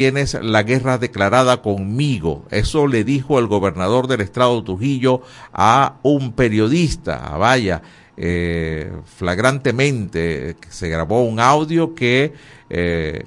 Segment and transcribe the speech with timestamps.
[0.00, 2.46] tienes la guerra declarada conmigo.
[2.50, 5.20] Eso le dijo el gobernador del estado Trujillo
[5.52, 7.82] a un periodista, vaya,
[8.16, 12.32] eh, flagrantemente, se grabó un audio que
[12.70, 13.26] eh,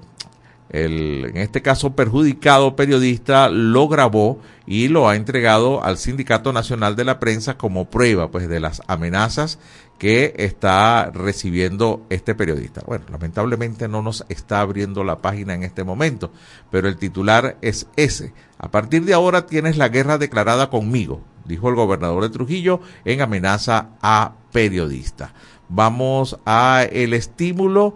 [0.74, 6.96] el, en este caso perjudicado periodista lo grabó y lo ha entregado al Sindicato Nacional
[6.96, 9.60] de la Prensa como prueba pues de las amenazas
[10.00, 12.82] que está recibiendo este periodista.
[12.86, 16.32] Bueno, lamentablemente no nos está abriendo la página en este momento,
[16.72, 18.34] pero el titular es ese.
[18.58, 23.22] A partir de ahora tienes la guerra declarada conmigo, dijo el gobernador de Trujillo en
[23.22, 25.34] amenaza a periodista.
[25.70, 27.94] Vamos a el estímulo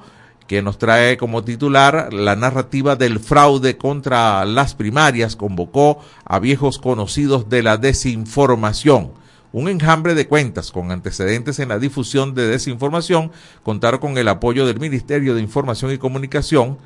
[0.48, 6.80] que nos trae como titular la narrativa del fraude contra las primarias, convocó a viejos
[6.80, 9.12] conocidos de la desinformación.
[9.52, 13.32] Un enjambre de cuentas con antecedentes en la difusión de desinformación
[13.64, 16.78] contaron con el apoyo del Ministerio de Información y Comunicación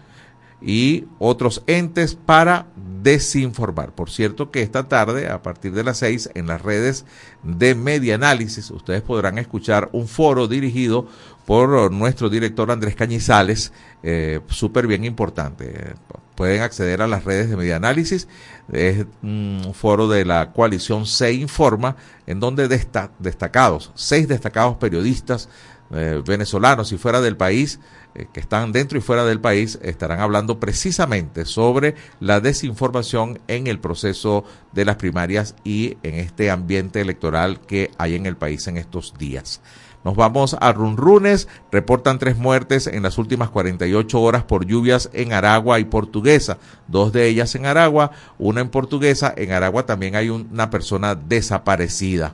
[0.61, 2.67] y otros entes para
[3.01, 3.93] desinformar.
[3.93, 7.05] Por cierto que esta tarde, a partir de las seis, en las redes
[7.43, 11.07] de Media Análisis, ustedes podrán escuchar un foro dirigido
[11.45, 15.93] por nuestro director Andrés Cañizales, eh, súper bien importante.
[16.35, 18.27] Pueden acceder a las redes de Media Análisis,
[18.71, 25.49] es un foro de la coalición Se Informa, en donde destacados, seis destacados periodistas
[25.93, 27.79] eh, venezolanos y fuera del país,
[28.15, 33.67] eh, que están dentro y fuera del país estarán hablando precisamente sobre la desinformación en
[33.67, 38.67] el proceso de las primarias y en este ambiente electoral que hay en el país
[38.67, 39.61] en estos días.
[40.03, 41.47] Nos vamos a Runrunes.
[41.71, 46.57] Reportan tres muertes en las últimas 48 horas por lluvias en Aragua y Portuguesa.
[46.87, 49.33] Dos de ellas en Aragua, una en Portuguesa.
[49.35, 52.33] En Aragua también hay una persona desaparecida.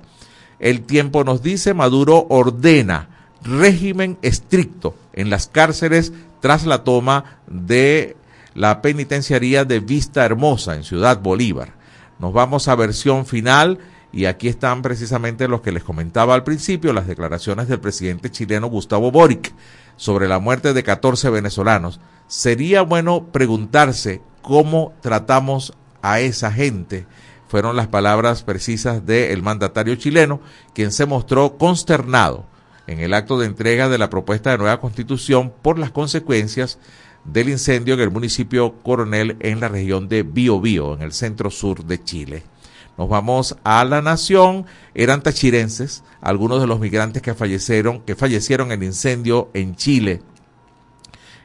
[0.59, 3.09] El tiempo nos dice, Maduro ordena
[3.43, 8.15] régimen estricto en las cárceles tras la toma de
[8.53, 11.73] la penitenciaría de Vista Hermosa en Ciudad Bolívar.
[12.19, 13.77] Nos vamos a versión final
[14.11, 18.67] y aquí están precisamente los que les comentaba al principio, las declaraciones del presidente chileno
[18.67, 19.53] Gustavo Boric
[19.95, 21.99] sobre la muerte de 14 venezolanos.
[22.27, 27.05] Sería bueno preguntarse cómo tratamos a esa gente.
[27.47, 30.41] Fueron las palabras precisas del mandatario chileno,
[30.73, 32.45] quien se mostró consternado
[32.87, 36.79] en el acto de entrega de la propuesta de nueva constitución por las consecuencias
[37.25, 41.83] del incendio en el municipio Coronel en la región de Biobío, en el centro sur
[41.83, 42.43] de Chile.
[42.97, 44.65] Nos vamos a la nación,
[44.95, 50.21] eran tachirenses, algunos de los migrantes que fallecieron, que fallecieron en incendio en Chile.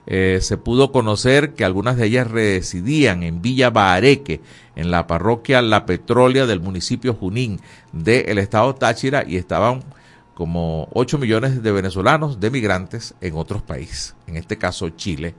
[0.06, 4.40] Eh, se pudo conocer que algunas de ellas residían en Villa Bahareque,
[4.74, 7.60] en la parroquia La Petrolia del municipio Junín
[7.92, 9.84] del estado Táchira y estaban
[10.34, 15.34] como 8 millones de venezolanos, de migrantes en otros países, en este caso Chile.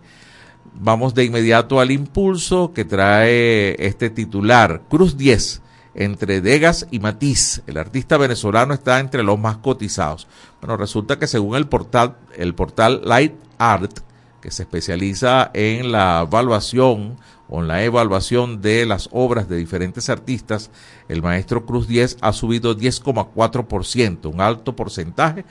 [0.75, 5.62] Vamos de inmediato al impulso que trae este titular, Cruz 10,
[5.95, 7.61] entre Degas y Matiz.
[7.67, 10.27] El artista venezolano está entre los más cotizados.
[10.61, 13.99] Bueno, resulta que según el portal, el portal Light Art,
[14.41, 17.17] que se especializa en la evaluación
[17.47, 20.71] o en la evaluación de las obras de diferentes artistas,
[21.07, 25.45] el maestro Cruz 10 ha subido 10,4%, un alto porcentaje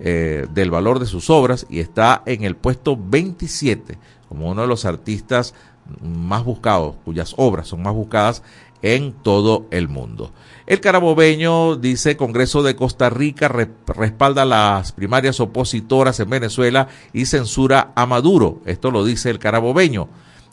[0.00, 4.68] eh, del valor de sus obras y está en el puesto 27 como uno de
[4.68, 5.54] los artistas
[6.02, 8.42] más buscados, cuyas obras son más buscadas
[8.82, 10.32] en todo el mundo.
[10.66, 17.92] El carabobeño dice Congreso de Costa Rica respalda las primarias opositoras en Venezuela y censura
[17.94, 18.60] a Maduro.
[18.66, 20.08] Esto lo dice el carabobeño.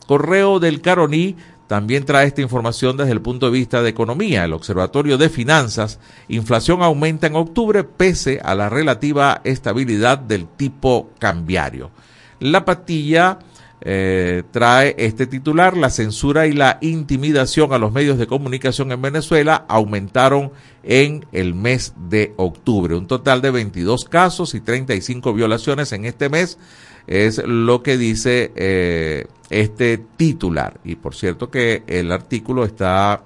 [0.06, 4.44] Correo del Caroní también trae esta información desde el punto de vista de economía.
[4.44, 5.98] El Observatorio de Finanzas,
[6.28, 11.90] inflación aumenta en octubre pese a la relativa estabilidad del tipo cambiario.
[12.38, 13.38] La patilla
[13.82, 19.02] eh, trae este titular, la censura y la intimidación a los medios de comunicación en
[19.02, 20.50] Venezuela aumentaron
[20.82, 22.94] en el mes de octubre.
[22.94, 26.58] Un total de 22 casos y 35 violaciones en este mes
[27.06, 30.80] es lo que dice eh, este titular.
[30.82, 33.24] Y por cierto que el artículo está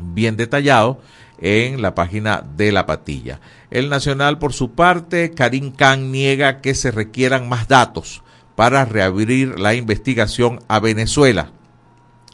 [0.00, 1.00] bien detallado
[1.40, 3.40] en la página de la patilla.
[3.70, 8.22] El Nacional, por su parte, Karim Khan niega que se requieran más datos
[8.58, 11.52] para reabrir la investigación a Venezuela.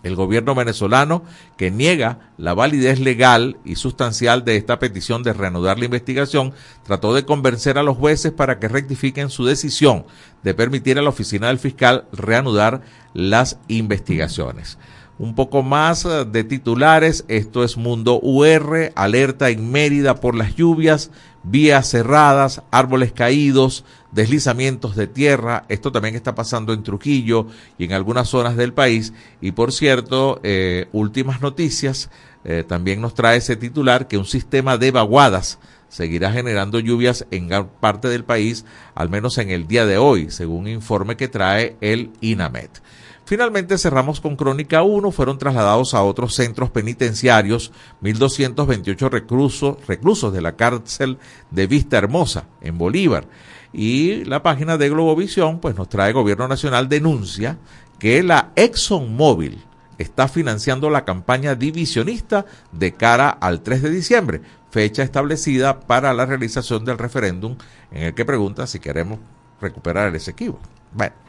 [0.03, 1.23] El gobierno venezolano
[1.59, 7.13] que niega la validez legal y sustancial de esta petición de reanudar la investigación, trató
[7.13, 10.07] de convencer a los jueces para que rectifiquen su decisión
[10.43, 12.81] de permitir a la oficina del fiscal reanudar
[13.13, 14.79] las investigaciones.
[15.17, 20.57] Un poco más eh, de titulares, esto es Mundo UR, alerta en Mérida por las
[20.57, 21.13] lluvias,
[21.45, 25.67] vías cerradas, árboles caídos, deslizamientos de tierra.
[25.69, 27.47] Esto también está pasando en Trujillo
[27.79, 29.13] y en algunas zonas del país.
[29.41, 32.11] Y por cierto, eh, últimas noticias,
[32.45, 37.47] eh, también nos trae ese titular que un sistema de vaguadas seguirá generando lluvias en
[37.47, 38.65] gran parte del país,
[38.97, 42.83] al menos en el día de hoy, según informe que trae el INAMET.
[43.27, 47.73] Finalmente cerramos con Crónica 1, fueron trasladados a otros centros penitenciarios
[48.03, 51.19] 1.228 reclusos, reclusos de la cárcel
[51.51, 53.27] de Vista Hermosa, en Bolívar.
[53.73, 57.57] Y la página de Globovisión pues nos trae Gobierno Nacional denuncia
[57.99, 59.65] que la ExxonMobil
[59.97, 66.27] está financiando la campaña divisionista de cara al 3 de diciembre, fecha establecida para la
[66.27, 67.57] realización del referéndum
[67.91, 69.19] en el que pregunta si queremos
[69.63, 70.59] recuperar el Esequibo.
[70.93, 71.24] Bueno,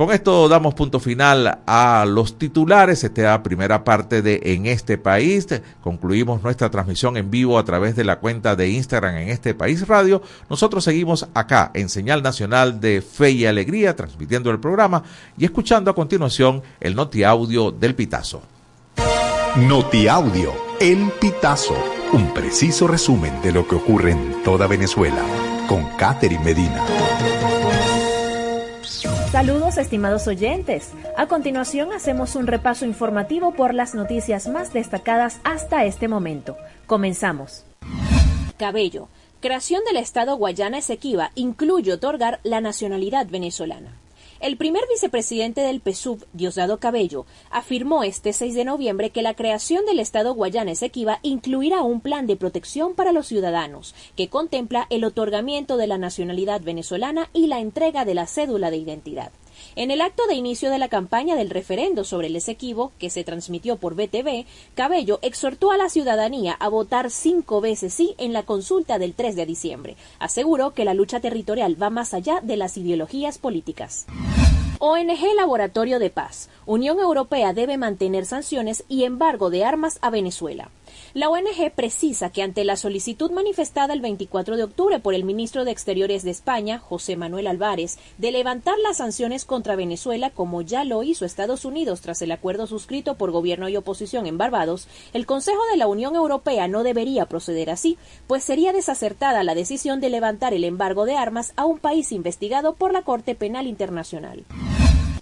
[0.00, 5.46] con esto damos punto final a los titulares, esta primera parte de En este país.
[5.82, 9.86] Concluimos nuestra transmisión en vivo a través de la cuenta de Instagram en este país
[9.86, 10.22] radio.
[10.48, 15.02] Nosotros seguimos acá en señal nacional de Fe y Alegría, transmitiendo el programa
[15.36, 18.40] y escuchando a continuación el Noti Audio del Pitazo.
[19.56, 21.76] Noti Audio, El Pitazo,
[22.14, 25.22] un preciso resumen de lo que ocurre en toda Venezuela,
[25.68, 26.82] con Catherine Medina.
[29.30, 30.90] Saludos estimados oyentes.
[31.16, 36.56] A continuación hacemos un repaso informativo por las noticias más destacadas hasta este momento.
[36.88, 37.64] Comenzamos.
[38.58, 39.06] Cabello.
[39.40, 43.92] Creación del Estado Guayana Esequiba incluye otorgar la nacionalidad venezolana.
[44.40, 49.84] El primer vicepresidente del PSUV, Diosdado Cabello, afirmó este 6 de noviembre que la creación
[49.84, 55.04] del Estado Guayana Esequiba incluirá un plan de protección para los ciudadanos, que contempla el
[55.04, 59.30] otorgamiento de la nacionalidad venezolana y la entrega de la cédula de identidad.
[59.76, 63.24] En el acto de inicio de la campaña del referendo sobre el Esequibo, que se
[63.24, 68.42] transmitió por BTV, Cabello exhortó a la ciudadanía a votar cinco veces sí en la
[68.42, 69.96] consulta del 3 de diciembre.
[70.18, 74.06] Aseguró que la lucha territorial va más allá de las ideologías políticas.
[74.82, 76.48] ONG Laboratorio de Paz.
[76.64, 80.70] Unión Europea debe mantener sanciones y embargo de armas a Venezuela.
[81.12, 85.64] La ONG precisa que ante la solicitud manifestada el 24 de octubre por el ministro
[85.64, 90.84] de Exteriores de España, José Manuel Álvarez, de levantar las sanciones contra Venezuela como ya
[90.84, 95.26] lo hizo Estados Unidos tras el acuerdo suscrito por gobierno y oposición en Barbados, el
[95.26, 97.98] Consejo de la Unión Europea no debería proceder así,
[98.28, 102.74] pues sería desacertada la decisión de levantar el embargo de armas a un país investigado
[102.74, 104.44] por la Corte Penal Internacional.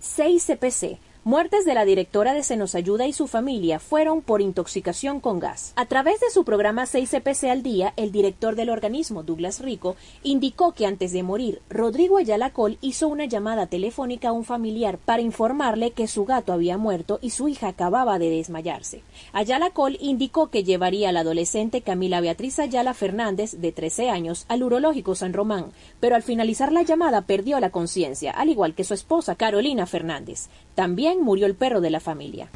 [0.01, 5.21] 6 CPC Muertes de la directora de Senos Ayuda y su familia fueron por intoxicación
[5.21, 5.75] con gas.
[5.77, 10.73] A través de su programa 6CPC al día, el director del organismo, Douglas Rico, indicó
[10.73, 15.21] que antes de morir, Rodrigo Ayala Col hizo una llamada telefónica a un familiar para
[15.21, 19.03] informarle que su gato había muerto y su hija acababa de desmayarse.
[19.35, 24.47] Ayala Col indicó que llevaría a la adolescente Camila Beatriz Ayala Fernández, de 13 años,
[24.49, 28.85] al urológico San Román, pero al finalizar la llamada perdió la conciencia, al igual que
[28.85, 30.49] su esposa Carolina Fernández.
[30.79, 32.51] También murió el perro de la familia.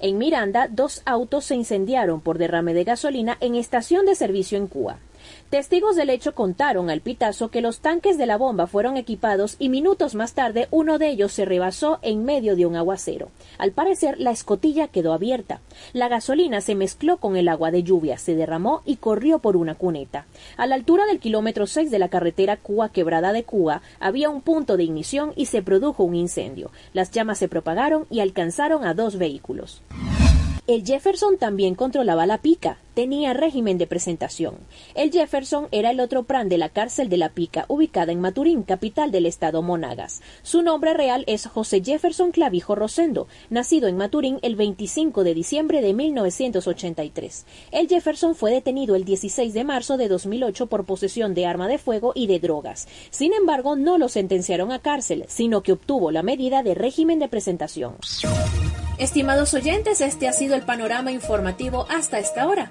[0.00, 4.68] En Miranda, dos autos se incendiaron por derrame de gasolina en estación de servicio en
[4.68, 5.00] Cuba.
[5.52, 9.68] Testigos del hecho contaron al pitazo que los tanques de la bomba fueron equipados y
[9.68, 13.28] minutos más tarde uno de ellos se rebasó en medio de un aguacero.
[13.58, 15.60] Al parecer, la escotilla quedó abierta.
[15.92, 19.74] La gasolina se mezcló con el agua de lluvia, se derramó y corrió por una
[19.74, 20.24] cuneta.
[20.56, 24.40] A la altura del kilómetro 6 de la carretera Cuba Quebrada de Cuba había un
[24.40, 26.70] punto de ignición y se produjo un incendio.
[26.94, 29.82] Las llamas se propagaron y alcanzaron a dos vehículos.
[30.68, 34.56] El Jefferson también controlaba la pica, tenía régimen de presentación.
[34.94, 38.62] El Jefferson era el otro pran de la cárcel de la pica, ubicada en Maturín,
[38.62, 40.22] capital del estado Monagas.
[40.42, 45.82] Su nombre real es José Jefferson Clavijo Rosendo, nacido en Maturín el 25 de diciembre
[45.82, 47.46] de 1983.
[47.70, 51.78] El Jefferson fue detenido el 16 de marzo de 2008 por posesión de arma de
[51.78, 52.88] fuego y de drogas.
[53.10, 57.28] Sin embargo, no lo sentenciaron a cárcel, sino que obtuvo la medida de régimen de
[57.28, 57.96] presentación.
[58.98, 62.70] Estimados oyentes, este ha sido el panorama informativo hasta esta hora.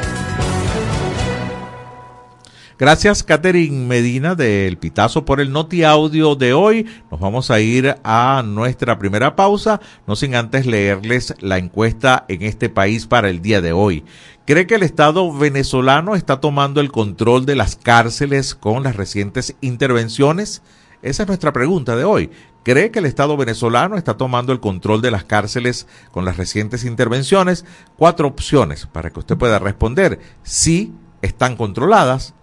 [2.81, 6.87] Gracias, Catherine Medina del Pitazo por el Noti Audio de hoy.
[7.11, 12.41] Nos vamos a ir a nuestra primera pausa, no sin antes leerles la encuesta en
[12.41, 14.03] este país para el día de hoy.
[14.47, 19.55] ¿Cree que el Estado venezolano está tomando el control de las cárceles con las recientes
[19.61, 20.63] intervenciones?
[21.03, 22.31] Esa es nuestra pregunta de hoy.
[22.63, 26.83] ¿Cree que el Estado venezolano está tomando el control de las cárceles con las recientes
[26.83, 27.63] intervenciones?
[27.95, 30.19] Cuatro opciones para que usted pueda responder.
[30.41, 32.33] Sí, están controladas.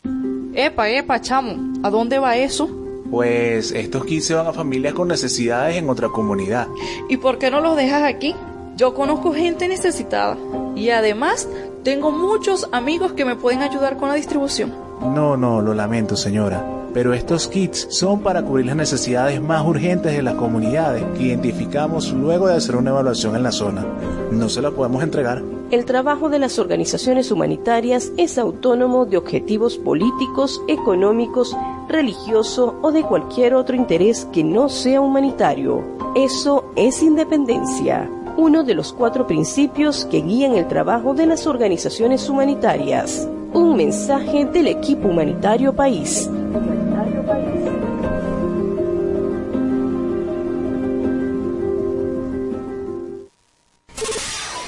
[0.10, 0.66] súbele.
[0.66, 2.81] Epa, epa, chamo, ¿a dónde va eso?
[3.12, 6.68] Pues estos kits se van a familias con necesidades en otra comunidad.
[7.10, 8.36] ¿Y por qué no los dejas aquí?
[8.78, 10.38] Yo conozco gente necesitada
[10.76, 11.48] y además
[11.84, 14.74] tengo muchos amigos que me pueden ayudar con la distribución.
[15.02, 16.81] No, no, lo lamento, señora.
[16.94, 22.12] Pero estos kits son para cubrir las necesidades más urgentes de las comunidades que identificamos
[22.12, 23.86] luego de hacer una evaluación en la zona.
[24.32, 25.42] No se la podemos entregar.
[25.72, 31.56] El trabajo de las organizaciones humanitarias es autónomo de objetivos políticos, económicos,
[31.88, 35.82] religioso o de cualquier otro interés que no sea humanitario.
[36.14, 42.28] Eso es independencia, uno de los cuatro principios que guían el trabajo de las organizaciones
[42.28, 43.30] humanitarias.
[43.54, 46.30] Un mensaje del equipo humanitario país.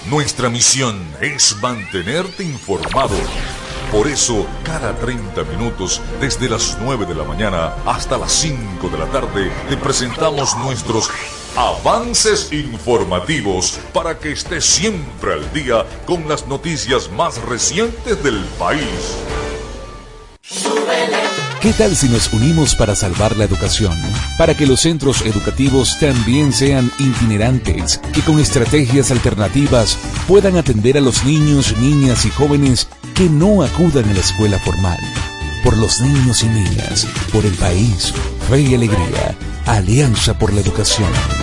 [0.10, 3.16] Nuestra misión es mantenerte informado.
[3.92, 8.98] Por eso, cada 30 minutos, desde las 9 de la mañana hasta las 5 de
[8.98, 11.10] la tarde, te presentamos nuestros
[11.56, 19.18] avances informativos para que estés siempre al día con las noticias más recientes del país.
[21.62, 23.94] ¿Qué tal si nos unimos para salvar la educación?
[24.38, 31.02] Para que los centros educativos también sean itinerantes y con estrategias alternativas puedan atender a
[31.02, 35.00] los niños, niñas y jóvenes que no acudan a la escuela formal.
[35.64, 38.14] Por los niños y niñas, por el país,
[38.50, 41.43] fe y alegría, Alianza por la Educación.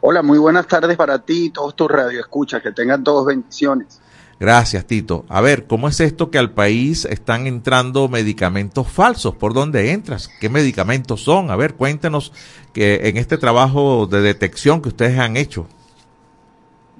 [0.00, 2.62] Hola, muy buenas tardes para ti y todos tus radioescuchas.
[2.62, 4.00] Que tengan todos bendiciones.
[4.40, 5.24] Gracias, Tito.
[5.28, 9.34] A ver, ¿cómo es esto que al país están entrando medicamentos falsos?
[9.34, 10.30] ¿Por dónde entras?
[10.40, 11.50] ¿Qué medicamentos son?
[11.50, 12.32] A ver, cuéntenos
[12.72, 15.66] que en este trabajo de detección que ustedes han hecho.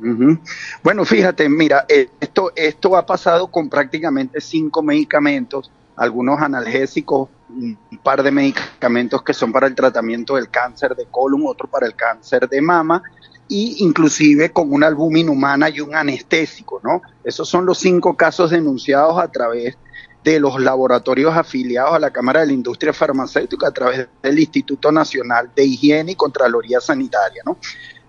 [0.00, 0.38] Ujú.
[0.83, 7.78] Bueno, fíjate, mira, eh, esto, esto ha pasado con prácticamente cinco medicamentos, algunos analgésicos un
[8.02, 11.95] par de medicamentos que son para el tratamiento del cáncer de colon, otro para el
[11.95, 13.02] cáncer de mama,
[13.49, 17.00] y inclusive con una albúmina humana y un anestésico, ¿no?
[17.25, 19.78] Esos son los cinco casos denunciados a través
[20.23, 24.93] de los laboratorios afiliados a la Cámara de la Industria Farmacéutica a través del Instituto
[24.93, 27.57] Nacional de Higiene y Contraloría Sanitaria, ¿no?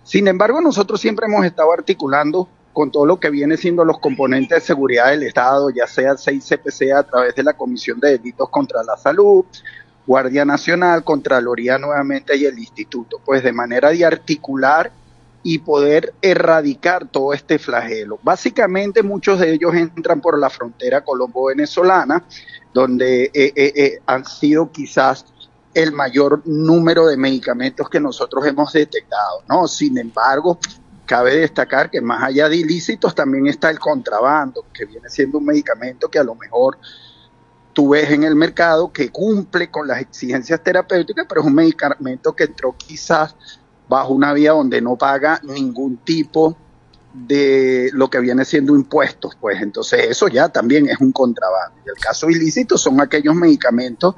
[0.03, 4.62] Sin embargo, nosotros siempre hemos estado articulando con todo lo que viene siendo los componentes
[4.62, 8.81] de seguridad del Estado, ya sea 6CPC a través de la Comisión de Delitos contra
[8.83, 9.43] la Salud,
[10.07, 14.93] Guardia Nacional, Contraloría nuevamente y el Instituto, pues de manera de articular
[15.43, 18.17] y poder erradicar todo este flagelo.
[18.24, 22.24] Básicamente muchos de ellos entran por la frontera colombo-venezolana,
[22.74, 25.25] donde eh, eh, eh, han sido quizás
[25.74, 29.67] el mayor número de medicamentos que nosotros hemos detectado, ¿no?
[29.67, 30.57] Sin embargo,
[31.10, 35.46] cabe destacar que más allá de ilícitos también está el contrabando, que viene siendo un
[35.46, 36.78] medicamento que a lo mejor
[37.74, 42.36] tú ves en el mercado que cumple con las exigencias terapéuticas, pero es un medicamento
[42.36, 43.36] que entró quizás
[43.88, 46.56] bajo una vía donde no paga ningún tipo
[47.12, 51.80] de lo que viene siendo impuestos, pues entonces eso ya también es un contrabando.
[51.88, 54.13] Y el caso ilícito son aquellos medicamentos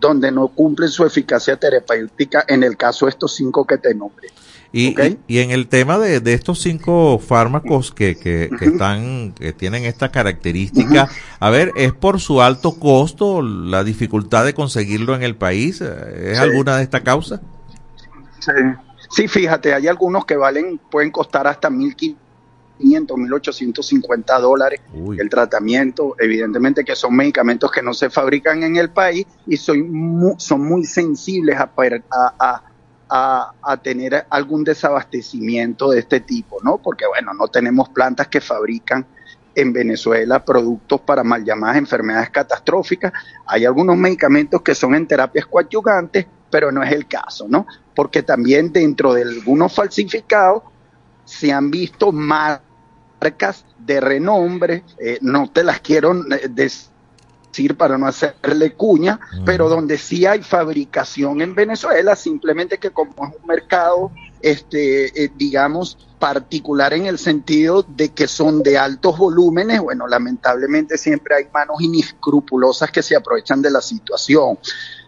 [0.00, 4.28] donde no cumplen su eficacia terapéutica, en el caso de estos cinco que te nombré.
[4.78, 9.32] Y, y, y, en el tema de, de estos cinco fármacos que, que, que están,
[9.32, 11.08] que tienen esta característica,
[11.40, 15.80] a ver, ¿es por su alto costo, la dificultad de conseguirlo en el país?
[15.80, 16.42] ¿Es Sí.
[16.42, 17.40] alguna de esta causa?
[18.40, 18.52] Sí.
[19.08, 22.16] Sí, fíjate, hay algunos que valen, pueden costar hasta 1.500,
[22.80, 24.80] 1.850 dólares
[25.18, 26.16] el tratamiento.
[26.18, 30.62] Evidentemente que son medicamentos que no se fabrican en el país y son muy, son
[30.62, 32.62] muy sensibles a, per- a, a,
[33.08, 36.78] a- tener algún desabastecimiento de este tipo, ¿no?
[36.78, 39.06] Porque, bueno, no tenemos plantas que fabrican
[39.54, 43.12] en Venezuela productos para mal llamadas enfermedades catastróficas.
[43.46, 47.66] Hay algunos medicamentos que son en terapias coadyuvantes, pero no es el caso, ¿no?
[47.94, 50.62] Porque también dentro de algunos falsificados
[51.24, 56.48] se han visto marcas de renombre, eh, no te las quiero eh,
[57.56, 63.12] decir para no hacerle cuña, pero donde sí hay fabricación en Venezuela, simplemente que como
[63.12, 69.16] es un mercado, este, eh, digamos, particular en el sentido de que son de altos
[69.16, 74.58] volúmenes, bueno, lamentablemente siempre hay manos inescrupulosas que se aprovechan de la situación.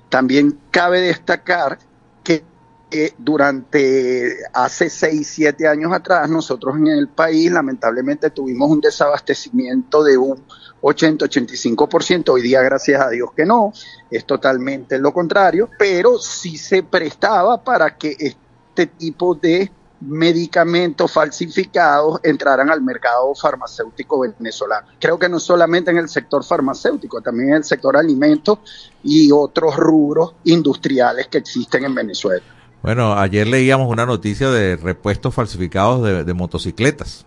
[0.08, 1.78] También cabe destacar
[2.24, 2.42] que
[2.90, 10.02] eh, durante hace 6, 7 años atrás, nosotros en el país lamentablemente tuvimos un desabastecimiento
[10.02, 10.42] de un
[10.82, 12.28] 80-85%.
[12.30, 13.72] Hoy día, gracias a Dios que no,
[14.10, 22.20] es totalmente lo contrario, pero sí se prestaba para que este tipo de medicamentos falsificados
[22.22, 24.86] entraran al mercado farmacéutico venezolano.
[25.00, 28.58] Creo que no solamente en el sector farmacéutico, también en el sector alimentos
[29.02, 32.42] y otros rubros industriales que existen en Venezuela.
[32.80, 37.26] Bueno, ayer leíamos una noticia de repuestos falsificados de, de motocicletas.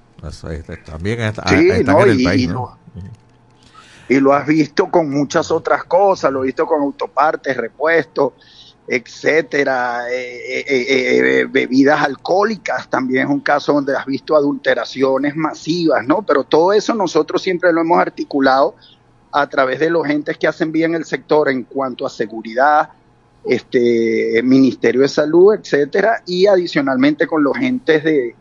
[0.50, 2.50] Este, También está- Sí, están no, en el y- país.
[4.12, 8.34] Y lo has visto con muchas otras cosas, lo he visto con autopartes, repuestos,
[8.86, 16.06] etcétera, eh, eh, eh, bebidas alcohólicas, también es un caso donde has visto adulteraciones masivas,
[16.06, 16.24] ¿no?
[16.24, 18.76] Pero todo eso nosotros siempre lo hemos articulado
[19.32, 22.90] a través de los entes que hacen bien el sector en cuanto a seguridad,
[23.46, 28.36] este Ministerio de Salud, etcétera, y adicionalmente con los entes de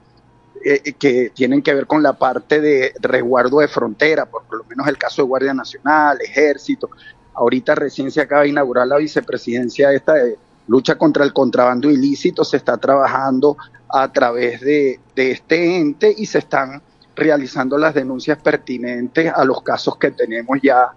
[0.65, 4.87] eh, que tienen que ver con la parte de resguardo de frontera, por lo menos
[4.89, 6.91] el caso de Guardia Nacional, Ejército.
[7.35, 12.45] Ahorita recién se acaba de inaugurar la vicepresidencia esta de lucha contra el contrabando ilícito,
[12.45, 13.57] se está trabajando
[13.89, 16.83] a través de este ente y se están
[17.17, 20.93] realizando las denuncias pertinentes a los casos que tenemos ya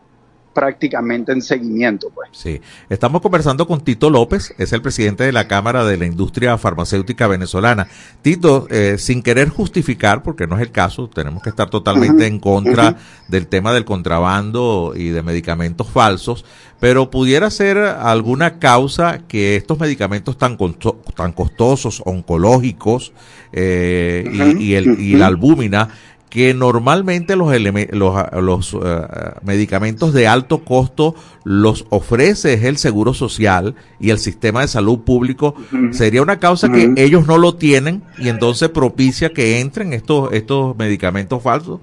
[0.54, 2.30] prácticamente en seguimiento, pues.
[2.32, 6.58] Sí, estamos conversando con Tito López, es el presidente de la Cámara de la Industria
[6.58, 7.88] Farmacéutica Venezolana.
[8.22, 12.40] Tito, eh, sin querer justificar, porque no es el caso, tenemos que estar totalmente en
[12.40, 16.46] contra del tema del contrabando y de medicamentos falsos,
[16.80, 23.14] pero pudiera ser alguna causa que estos medicamentos tan, costo- tan costosos, oncológicos,
[23.54, 25.90] eh, y, y el, y la albúmina,
[26.34, 27.54] que normalmente los,
[27.92, 29.08] los, los eh,
[29.44, 35.02] medicamentos de alto costo los ofrece es el Seguro Social y el sistema de salud
[35.02, 35.54] público,
[35.92, 40.76] sería una causa que ellos no lo tienen y entonces propicia que entren estos, estos
[40.76, 41.80] medicamentos falsos.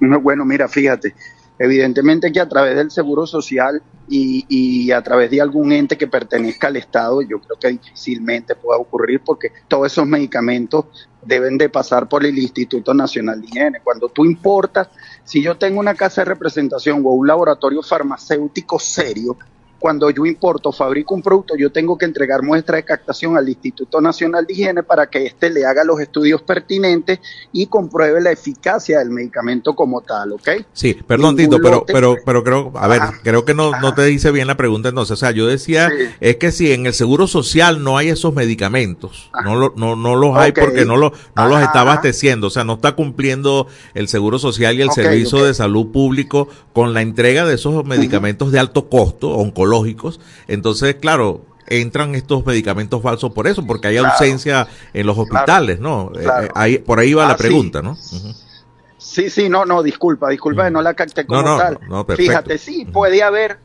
[0.00, 1.14] No, Bueno, mira, fíjate,
[1.56, 6.08] Evidentemente que a través del Seguro Social y, y a través de algún ente que
[6.08, 10.86] pertenezca al Estado, yo creo que difícilmente pueda ocurrir porque todos esos medicamentos
[11.22, 13.80] deben de pasar por el Instituto Nacional de Higiene.
[13.82, 14.88] Cuando tú importas,
[15.24, 19.36] si yo tengo una casa de representación o un laboratorio farmacéutico serio,
[19.82, 24.00] cuando yo importo, fabrico un producto, yo tengo que entregar muestra de captación al Instituto
[24.00, 27.18] Nacional de Higiene para que éste le haga los estudios pertinentes
[27.52, 30.50] y compruebe la eficacia del medicamento como tal, ¿ok?
[30.72, 34.30] Sí, perdón, Tito, pero, pero, pero creo, a ver, creo que no, no te dice
[34.30, 35.14] bien la pregunta entonces.
[35.14, 35.90] O sea, yo decía,
[36.20, 40.14] es que si en el Seguro Social no hay esos medicamentos, no, lo, no, no
[40.14, 44.06] los hay porque no, lo, no los está abasteciendo, o sea, no está cumpliendo el
[44.06, 48.60] Seguro Social y el Servicio de Salud Público con la entrega de esos medicamentos de
[48.60, 49.71] alto costo, oncológicos.
[50.48, 54.10] Entonces, claro, entran estos medicamentos falsos por eso, porque hay Claro.
[54.12, 56.10] ausencia en los hospitales, ¿no?
[56.14, 56.46] Eh, claro.
[56.46, 57.42] eh, ahí, por ahí va la Ah, sí.
[57.44, 57.96] pregunta, ¿no?
[58.98, 61.42] Sí, sí, no, no, disculpa, disculpa, que no la capté como.
[61.42, 61.78] No, no, tal.
[61.88, 62.04] no.
[62.04, 63.58] Fíjate, sí, puede haber,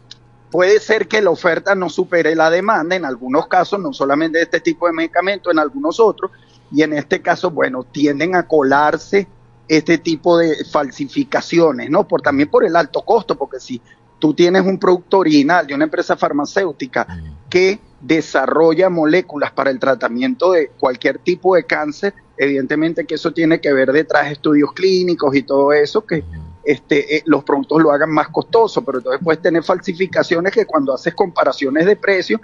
[0.51, 4.45] puede ser que la oferta no supere la demanda en algunos casos, no solamente de
[4.45, 6.31] este tipo de medicamentos, en algunos otros,
[6.71, 9.27] y en este caso, bueno, tienden a colarse
[9.67, 12.07] este tipo de falsificaciones, ¿no?
[12.07, 13.81] Por también por el alto costo, porque si
[14.19, 17.07] tú tienes un producto original de una empresa farmacéutica
[17.49, 23.59] que desarrolla moléculas para el tratamiento de cualquier tipo de cáncer, evidentemente que eso tiene
[23.59, 26.23] que ver detrás de estudios clínicos y todo eso, que
[26.63, 30.93] este, eh, los productos lo hagan más costoso, pero entonces puedes tener falsificaciones que cuando
[30.93, 32.41] haces comparaciones de precios,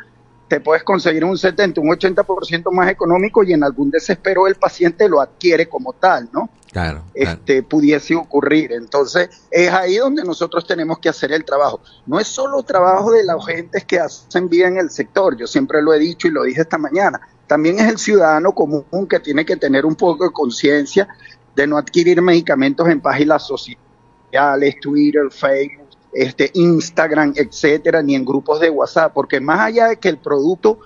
[0.47, 5.09] te puedes conseguir un 70, un 80% más económico y en algún desespero el paciente
[5.09, 6.49] lo adquiere como tal, ¿no?
[6.71, 7.03] Claro.
[7.13, 7.31] claro.
[7.33, 8.71] este, pudiese ocurrir.
[8.71, 11.81] Entonces, es ahí donde nosotros tenemos que hacer el trabajo.
[12.05, 15.81] No es solo trabajo de los agentes que hacen vida en el sector, yo siempre
[15.81, 19.45] lo he dicho y lo dije esta mañana, también es el ciudadano común que tiene
[19.45, 21.07] que tener un poco de conciencia
[21.55, 25.82] de no adquirir medicamentos en páginas sociales, Twitter, Facebook,
[26.13, 30.79] este, Instagram, etcétera, ni en grupos de WhatsApp, porque más allá de que el producto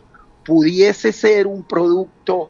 [0.45, 2.49] pudiese ser un producto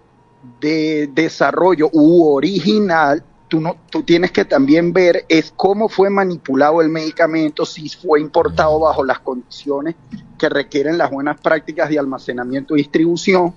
[0.61, 6.81] de desarrollo u original, tú, no, tú tienes que también ver es cómo fue manipulado
[6.81, 9.95] el medicamento, si fue importado bajo las condiciones
[10.37, 13.55] que requieren las buenas prácticas de almacenamiento y distribución,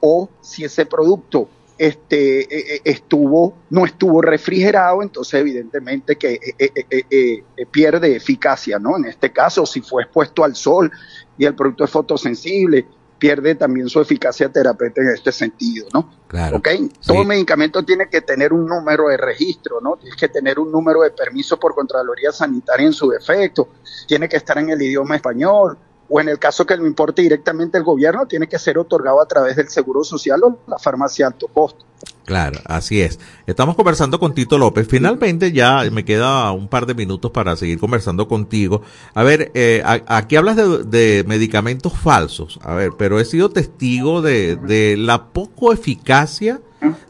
[0.00, 7.44] o si ese producto este, eh, eh, estuvo, no estuvo refrigerado, entonces evidentemente que eh,
[7.70, 8.96] pierde eficacia, ¿no?
[8.96, 10.90] En este caso, si fue expuesto al sol
[11.38, 12.86] y el producto es fotosensible,
[13.18, 16.10] pierde también su eficacia terapéutica en este sentido, ¿no?
[16.26, 16.56] Claro.
[16.56, 16.68] ¿Ok?
[17.06, 19.96] Todo medicamento tiene que tener un número de registro, ¿no?
[19.96, 23.68] Tienes que tener un número de permiso por Contraloría Sanitaria en su defecto,
[24.08, 25.78] tiene que estar en el idioma español,
[26.12, 29.26] o en el caso que lo importe directamente el gobierno, tiene que ser otorgado a
[29.26, 31.86] través del Seguro Social o la farmacia alto costo.
[32.26, 33.18] Claro, así es.
[33.46, 34.86] Estamos conversando con Tito López.
[34.86, 38.82] Finalmente ya me queda un par de minutos para seguir conversando contigo.
[39.14, 42.60] A ver, eh, aquí hablas de, de medicamentos falsos.
[42.62, 46.60] A ver, pero he sido testigo de, de la poco eficacia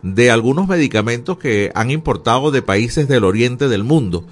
[0.02, 4.24] de algunos medicamentos que han importado de países del oriente del mundo.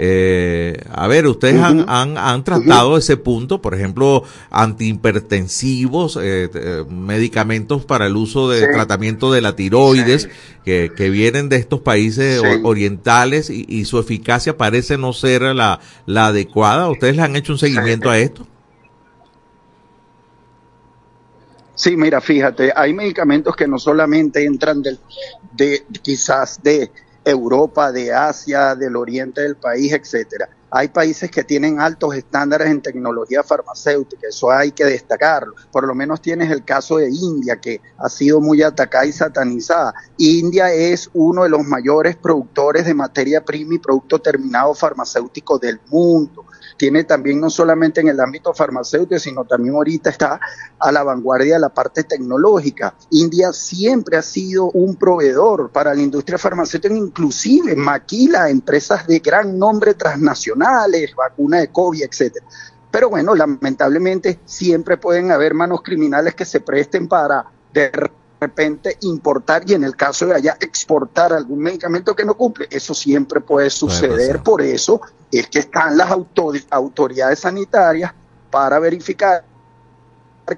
[0.00, 6.84] Eh, a ver, ustedes han, han, han tratado ese punto, por ejemplo, antihipertensivos, eh, eh,
[6.88, 8.66] medicamentos para el uso de Sí.
[8.72, 10.28] tratamiento de la tiroides,
[10.64, 12.60] que, que vienen de estos países Sí.
[12.62, 16.88] orientales y, y su eficacia parece no ser la, la adecuada.
[16.88, 18.46] ¿Ustedes le han hecho un seguimiento a esto?
[21.74, 24.98] Sí, mira, fíjate, hay medicamentos que no solamente entran del,
[25.52, 26.90] de quizás de
[27.30, 30.48] Europa, de Asia, del oriente del país, etcétera.
[30.70, 35.54] Hay países que tienen altos estándares en tecnología farmacéutica, eso hay que destacarlo.
[35.72, 39.94] Por lo menos tienes el caso de India, que ha sido muy atacada y satanizada.
[40.18, 45.80] India es uno de los mayores productores de materia prima y producto terminado farmacéutico del
[45.88, 46.44] mundo.
[46.78, 50.40] Tiene también no solamente en el ámbito farmacéutico, sino también ahorita está
[50.78, 52.94] a la vanguardia de la parte tecnológica.
[53.10, 59.58] India siempre ha sido un proveedor para la industria farmacéutica, inclusive maquila empresas de gran
[59.58, 62.46] nombre transnacionales, vacuna de COVID, etcétera.
[62.90, 67.90] Pero bueno, lamentablemente siempre pueden haber manos criminales que se presten para de
[68.40, 72.68] repente importar y en el caso de allá exportar algún medicamento que no cumple.
[72.70, 78.12] Eso siempre puede suceder, por eso es que están las autor- autoridades sanitarias
[78.50, 79.44] para verificar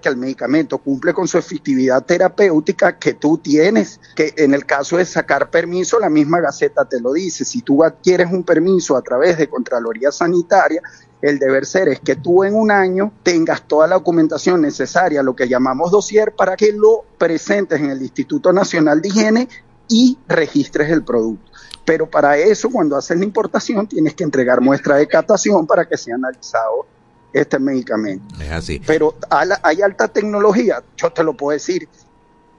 [0.01, 4.99] que el medicamento cumple con su efectividad terapéutica que tú tienes, que en el caso
[4.99, 9.03] de sacar permiso, la misma Gaceta te lo dice, si tú adquieres un permiso a
[9.03, 10.81] través de Contraloría Sanitaria,
[11.22, 15.37] el deber ser es que tú en un año tengas toda la documentación necesaria, lo
[15.37, 19.48] que llamamos dossier, para que lo presentes en el Instituto Nacional de Higiene
[19.88, 21.50] y registres el producto.
[21.85, 25.96] Pero para eso, cuando haces la importación, tienes que entregar muestra de catación para que
[25.96, 26.87] sea analizado
[27.33, 28.35] este medicamento.
[28.40, 28.83] Es así.
[28.87, 29.14] Pero
[29.62, 31.88] hay alta tecnología, yo te lo puedo decir,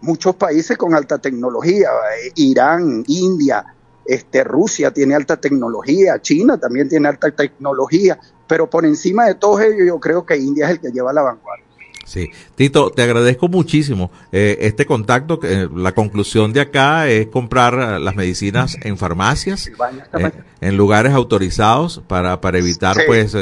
[0.02, 3.66] muchos países con alta tecnología, eh, Irán, India,
[4.06, 8.20] este, Rusia tiene alta tecnología, China también tiene alta tecnología,
[8.52, 11.22] pero por encima de todos ellos yo creo que India es el que lleva la
[11.22, 11.64] vanguardia.
[12.06, 15.40] Sí, Tito, te agradezco muchísimo eh, este contacto.
[15.44, 21.14] eh, la conclusión de acá es comprar eh, las medicinas en farmacias, eh, en lugares
[21.14, 23.04] autorizados para, para evitar Sí.
[23.08, 23.34] pues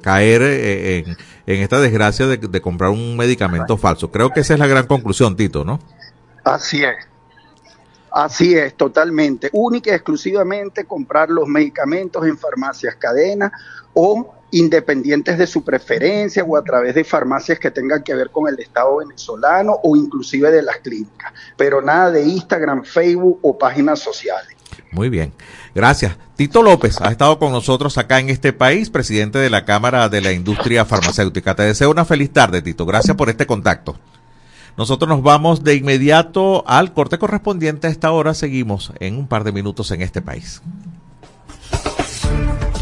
[0.00, 4.10] caer en, en esta desgracia de, de comprar un medicamento falso.
[4.10, 5.78] Creo que esa es la gran conclusión, Tito, ¿no?
[6.42, 6.96] Así es.
[8.10, 9.50] Así es, totalmente.
[9.52, 13.52] Única y exclusivamente comprar los medicamentos en farmacias cadenas
[13.94, 18.48] o independientes de su preferencia o a través de farmacias que tengan que ver con
[18.48, 21.32] el Estado venezolano o inclusive de las clínicas.
[21.56, 24.56] Pero nada de Instagram, Facebook o páginas sociales.
[24.92, 25.32] Muy bien,
[25.74, 26.16] gracias.
[26.36, 30.20] Tito López ha estado con nosotros acá en este país, presidente de la Cámara de
[30.20, 31.54] la Industria Farmacéutica.
[31.54, 32.86] Te deseo una feliz tarde, Tito.
[32.86, 33.96] Gracias por este contacto.
[34.76, 38.34] Nosotros nos vamos de inmediato al corte correspondiente a esta hora.
[38.34, 40.60] Seguimos en un par de minutos en este país.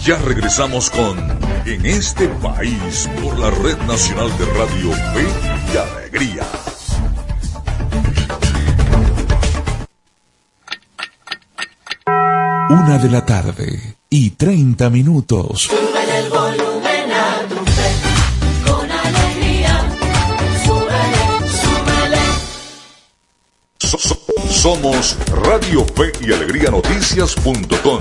[0.05, 1.17] Ya regresamos con
[1.67, 5.27] En este país por la Red Nacional de Radio Fe
[5.73, 6.45] y Alegría.
[12.69, 15.63] Una de la tarde y 30 minutos.
[15.63, 17.91] Súbele el volumen a tu fe,
[18.71, 19.81] con alegría.
[20.65, 22.23] Súbele, súbele.
[23.81, 28.01] So- so- somos Radio Fe y Alegría Noticias.com.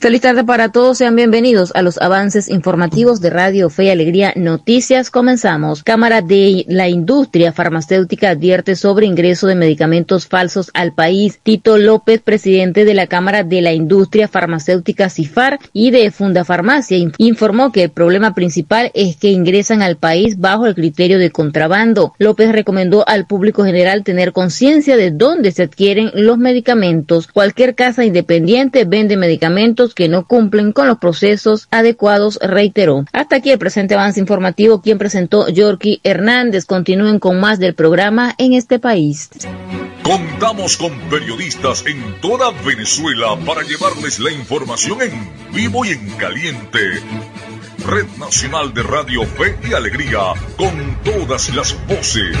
[0.00, 4.32] Feliz tarde para todos, sean bienvenidos a los avances informativos de Radio Fe y Alegría
[4.36, 5.10] Noticias.
[5.10, 5.82] Comenzamos.
[5.82, 11.40] Cámara de la Industria Farmacéutica advierte sobre ingreso de medicamentos falsos al país.
[11.42, 16.96] Tito López, presidente de la Cámara de la Industria Farmacéutica CIFAR y de Funda Farmacia,
[16.96, 21.32] in- informó que el problema principal es que ingresan al país bajo el criterio de
[21.32, 22.14] contrabando.
[22.18, 27.26] López recomendó al público general tener conciencia de dónde se adquieren los medicamentos.
[27.26, 33.04] Cualquier casa independiente vende medicamentos que no cumplen con los procesos adecuados, reiteró.
[33.12, 36.64] Hasta aquí el presente avance informativo, quien presentó Yorky Hernández.
[36.64, 39.30] Continúen con más del programa en este país.
[40.02, 46.78] Contamos con periodistas en toda Venezuela para llevarles la información en vivo y en caliente.
[47.84, 52.36] Red Nacional de Radio Fe y Alegría, con todas las voces.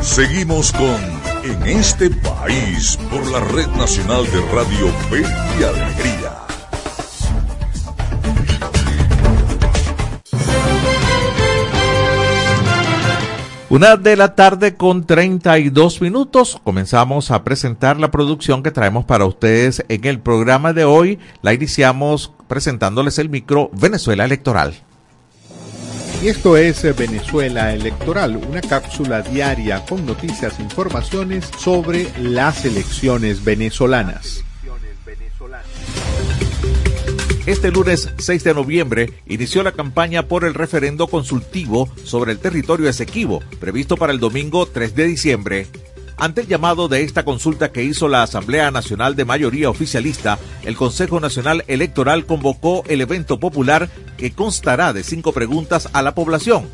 [0.00, 5.22] Seguimos con En este país por la Red Nacional de Radio Fe
[5.58, 6.36] y Alegría.
[13.70, 16.60] Una de la tarde con 32 minutos.
[16.62, 21.18] Comenzamos a presentar la producción que traemos para ustedes en el programa de hoy.
[21.40, 24.74] La iniciamos presentándoles el micro Venezuela Electoral.
[26.22, 32.66] Y esto es eh, Venezuela Electoral, una cápsula diaria con noticias e informaciones sobre las
[32.66, 34.44] elecciones venezolanas.
[37.46, 42.90] Este lunes 6 de noviembre inició la campaña por el referendo consultivo sobre el territorio
[42.90, 45.66] Esequibo, previsto para el domingo 3 de diciembre.
[46.20, 50.76] Ante el llamado de esta consulta que hizo la Asamblea Nacional de Mayoría Oficialista, el
[50.76, 56.68] Consejo Nacional Electoral convocó el evento popular que constará de cinco preguntas a la población.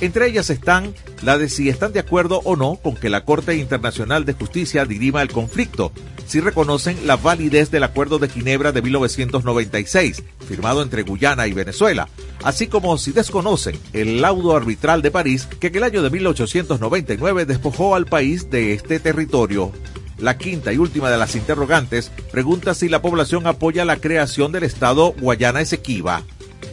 [0.00, 3.56] Entre ellas están la de si están de acuerdo o no con que la Corte
[3.56, 5.90] Internacional de Justicia dirima el conflicto,
[6.26, 12.08] si reconocen la validez del Acuerdo de Ginebra de 1996, firmado entre Guyana y Venezuela,
[12.44, 17.46] así como si desconocen el laudo arbitral de París que en el año de 1899
[17.46, 19.72] despojó al país de este territorio.
[20.18, 24.64] La quinta y última de las interrogantes pregunta si la población apoya la creación del
[24.64, 26.22] Estado Guayana Esequiba.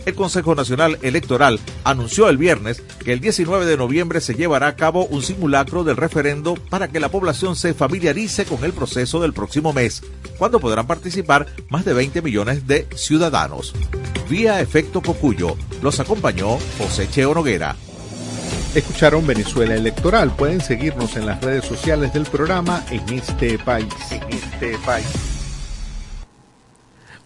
[0.06, 4.76] El Consejo Nacional Electoral anunció el viernes que el 19 de noviembre se llevará a
[4.76, 9.34] cabo un simulacro del referendo para que la población se familiarice con el proceso del
[9.34, 10.02] próximo mes,
[10.38, 13.74] cuando podrán participar más de 20 millones de ciudadanos.
[14.30, 17.76] Vía Efecto Cocuyo los acompañó José Cheo Noguera.
[18.76, 20.36] Escucharon Venezuela Electoral.
[20.36, 23.94] Pueden seguirnos en las redes sociales del programa en este país.
[24.10, 25.33] En este país.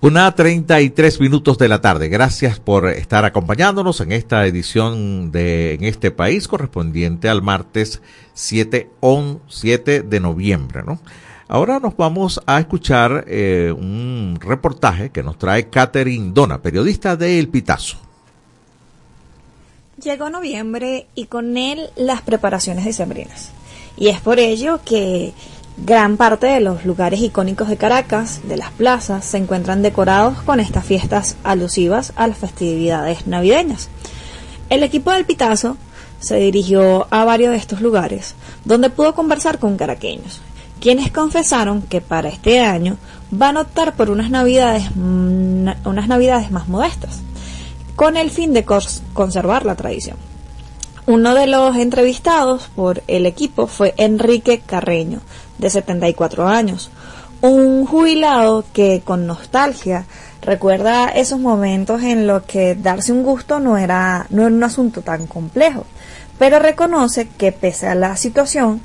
[0.07, 2.07] Una 33 minutos de la tarde.
[2.07, 8.01] Gracias por estar acompañándonos en esta edición de En este país correspondiente al martes
[8.33, 10.83] 7, on, 7 de noviembre.
[10.85, 11.01] ¿no?
[11.49, 17.37] Ahora nos vamos a escuchar eh, un reportaje que nos trae Catherine Dona, periodista de
[17.37, 17.97] El Pitazo.
[20.01, 23.51] Llegó noviembre y con él las preparaciones decembrinas.
[23.97, 25.33] Y es por ello que
[25.77, 30.59] gran parte de los lugares icónicos de Caracas, de las plazas, se encuentran decorados con
[30.59, 33.89] estas fiestas alusivas a las festividades navideñas.
[34.69, 35.77] El equipo del Pitazo
[36.19, 38.35] se dirigió a varios de estos lugares,
[38.65, 40.41] donde pudo conversar con caraqueños,
[40.81, 42.97] quienes confesaron que para este año
[43.29, 47.21] van a optar por unas navidades, unas navidades más modestas
[47.95, 50.17] con el fin de conservar la tradición.
[51.07, 55.21] Uno de los entrevistados por el equipo fue Enrique Carreño,
[55.57, 56.91] de 74 años,
[57.41, 60.05] un jubilado que con nostalgia
[60.41, 65.01] recuerda esos momentos en los que darse un gusto no era, no era un asunto
[65.01, 65.85] tan complejo,
[66.39, 68.81] pero reconoce que pese a la situación,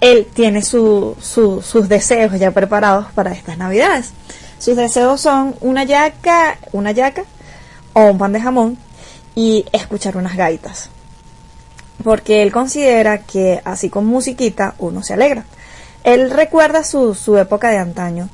[0.00, 4.12] él tiene sus deseos ya preparados para estas navidades.
[4.58, 7.24] Sus deseos son una yaca, una yaca
[7.92, 8.78] o un pan de jamón
[9.34, 10.90] y escuchar unas gaitas.
[12.04, 15.44] Porque él considera que así con musiquita uno se alegra.
[16.06, 18.28] Él recuerda su, su época de antaño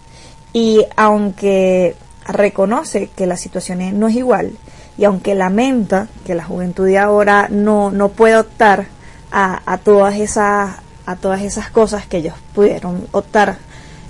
[0.53, 1.97] y aunque
[2.29, 4.53] reconoce que la situación no es igual
[4.99, 8.89] y aunque lamenta que la juventud de ahora no, no puede optar
[9.31, 13.57] a, a, todas esas, a todas esas cosas que ellos pudieron optar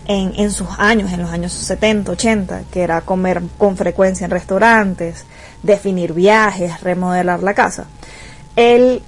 [0.06, 4.32] en, en sus años, en los años 70, 80, que era comer con frecuencia en
[4.32, 5.24] restaurantes,
[5.62, 7.86] definir viajes, remodelar la casa.
[8.56, 9.04] Él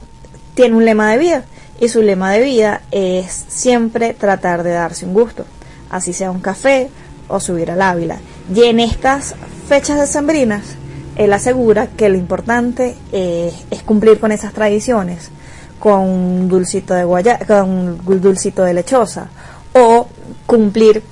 [0.54, 1.44] tiene un lema de vida
[1.80, 5.44] y su lema de vida es siempre tratar de darse un gusto,
[5.90, 6.88] así sea un café
[7.28, 8.18] o subir al Ávila.
[8.54, 9.34] Y en estas
[9.68, 10.76] fechas decembrinas,
[11.16, 15.30] él asegura que lo importante es, cumplir con esas tradiciones,
[15.78, 19.28] con un dulcito de guaya, con un dulcito de lechosa
[19.74, 20.08] o
[20.46, 21.02] cumplir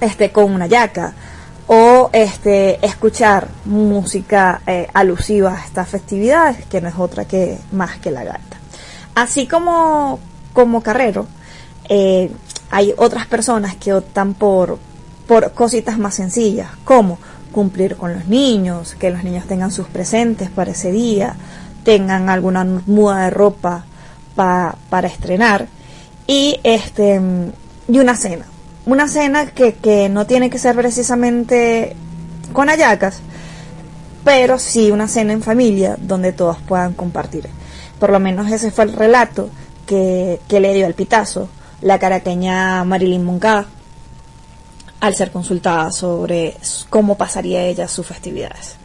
[0.00, 1.12] este con una yaca
[1.66, 7.98] o este escuchar música eh, alusiva a estas festividades que no es otra que más
[7.98, 8.55] que la gaita
[9.16, 10.20] así como
[10.52, 11.26] como carrero
[11.88, 12.30] eh,
[12.70, 14.78] hay otras personas que optan por
[15.26, 17.18] por cositas más sencillas como
[17.50, 21.34] cumplir con los niños que los niños tengan sus presentes para ese día
[21.82, 23.84] tengan alguna muda de ropa
[24.36, 25.66] para estrenar
[26.28, 27.20] y este
[27.88, 28.46] y una cena
[28.86, 31.96] una cena que, que no tiene que ser precisamente
[32.52, 33.18] con ayacas,
[34.24, 37.48] pero sí una cena en familia donde todos puedan compartir.
[37.98, 39.50] Por lo menos ese fue el relato
[39.86, 41.48] que, que le dio al pitazo
[41.80, 43.66] la caraqueña Marilyn Moncada
[45.00, 46.56] al ser consultada sobre
[46.88, 48.76] cómo pasaría ella sus festividades.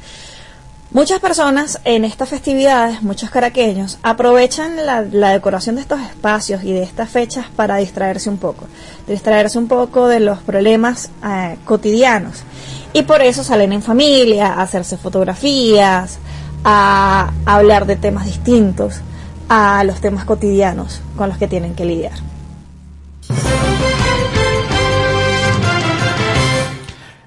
[0.93, 6.83] Muchas personas en estas festividades, muchos caraqueños, aprovechan la, decoración de estos espacios y de
[6.83, 8.65] estas fechas para distraerse un poco,
[9.07, 12.43] distraerse un poco de los problemas eh, cotidianos.
[12.91, 16.19] Y por eso salen en familia, a hacerse fotografías,
[16.63, 19.01] a hablar de temas distintos
[19.49, 22.13] a los temas cotidianos con los que tienen que lidiar.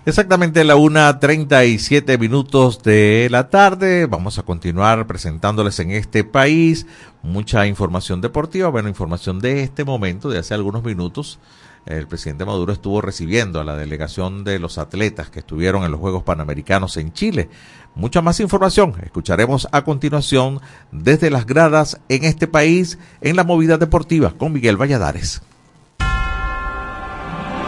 [0.07, 4.05] Exactamente la una treinta y siete minutos de la tarde.
[4.05, 6.87] Vamos a continuar presentándoles en este país
[7.23, 11.39] mucha información deportiva, bueno, información de este momento, de hace algunos minutos.
[11.87, 16.01] El presidente Maduro estuvo recibiendo a la delegación de los atletas que estuvieron en los
[16.01, 17.49] Juegos Panamericanos en Chile.
[17.95, 23.79] Mucha más información escucharemos a continuación desde las gradas en este país en la movida
[23.79, 25.43] deportiva con Miguel Valladares.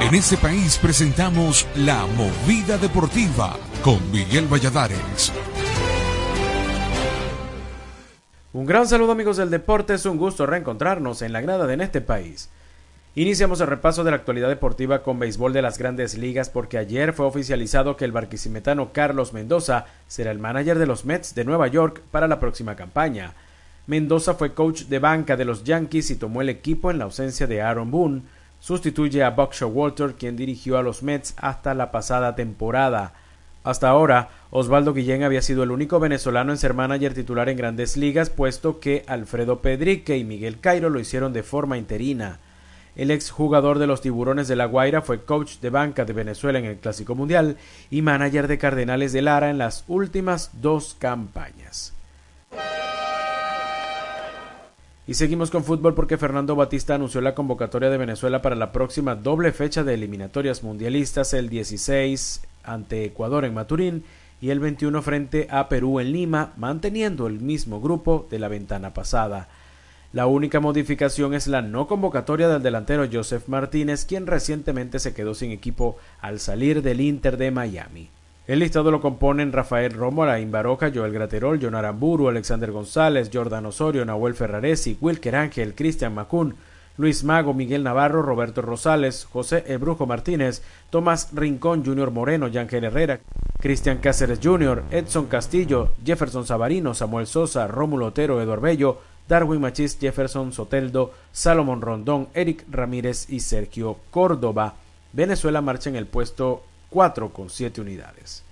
[0.01, 5.33] En este país presentamos La Movida Deportiva con Miguel Valladares.
[8.53, 11.81] Un gran saludo amigos del deporte, es un gusto reencontrarnos en la grada de En
[11.81, 12.51] este país.
[13.19, 17.15] Iniciamos el repaso de la actualidad deportiva con béisbol de las grandes ligas porque ayer
[17.15, 21.67] fue oficializado que el barquisimetano Carlos Mendoza será el manager de los Mets de Nueva
[21.67, 23.33] York para la próxima campaña.
[23.87, 27.47] Mendoza fue coach de banca de los Yankees y tomó el equipo en la ausencia
[27.47, 28.21] de Aaron Boone,
[28.61, 33.15] sustituye a Buck Walter, quien dirigió a los Mets hasta la pasada temporada.
[33.65, 37.97] Hasta ahora, Osvaldo Guillén había sido el único venezolano en ser manager titular en grandes
[37.97, 42.41] ligas, puesto que Alfredo Pedrique y Miguel Cairo lo hicieron de forma interina.
[42.97, 46.65] El exjugador de los Tiburones de La Guaira fue coach de banca de Venezuela en
[46.65, 47.59] el Clásico Mundial
[47.91, 51.93] y manager de Cardenales de Lara en las últimas dos campañas.
[55.07, 59.15] Y seguimos con fútbol porque Fernando Batista anunció la convocatoria de Venezuela para la próxima
[59.15, 64.05] doble fecha de eliminatorias mundialistas, el 16 ante Ecuador en Maturín
[64.41, 68.95] y el 21 frente a Perú en Lima, manteniendo el mismo grupo de la ventana
[68.95, 69.49] pasada.
[70.13, 75.35] La única modificación es la no convocatoria del delantero Joseph Martínez, quien recientemente se quedó
[75.35, 78.09] sin equipo al salir del Inter de Miami.
[78.47, 83.67] El listado lo componen Rafael Romo, Alain Baroja, Joel Graterol, John Aramburu, Alexander González, Jordan
[83.67, 86.55] Osorio, Nahuel Ferraresi, Wilker Ángel, Cristian Macún,
[86.97, 93.21] Luis Mago, Miguel Navarro, Roberto Rosales, José Ebrujo Martínez, Tomás Rincón, Junior Moreno, Yángel Herrera,
[93.59, 98.99] Cristian Cáceres Jr., Edson Castillo, Jefferson Sabarino, Samuel Sosa, Rómulo Otero, Eduardo Bello,
[99.29, 104.75] Darwin Machís, Jefferson Soteldo, Salomón Rondón, Eric Ramírez y Sergio Córdoba.
[105.13, 108.43] Venezuela marcha en el puesto 4 con 7 unidades.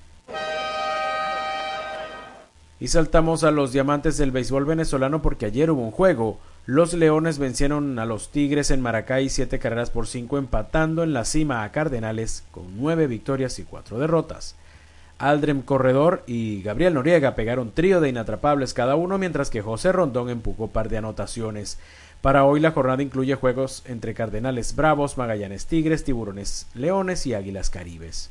[2.81, 6.39] Y saltamos a los diamantes del béisbol venezolano porque ayer hubo un juego.
[6.67, 11.25] Los Leones vencieron a los Tigres en Maracay 7 carreras por 5 empatando en la
[11.25, 14.57] cima a Cardenales con 9 victorias y 4 derrotas.
[15.19, 20.29] Aldrem Corredor y Gabriel Noriega pegaron trío de inatrapables cada uno mientras que José Rondón
[20.29, 21.79] empujó par de anotaciones.
[22.21, 27.71] Para hoy la jornada incluye juegos entre Cardenales Bravos, Magallanes Tigres, Tiburones Leones y Águilas
[27.71, 28.31] Caribes.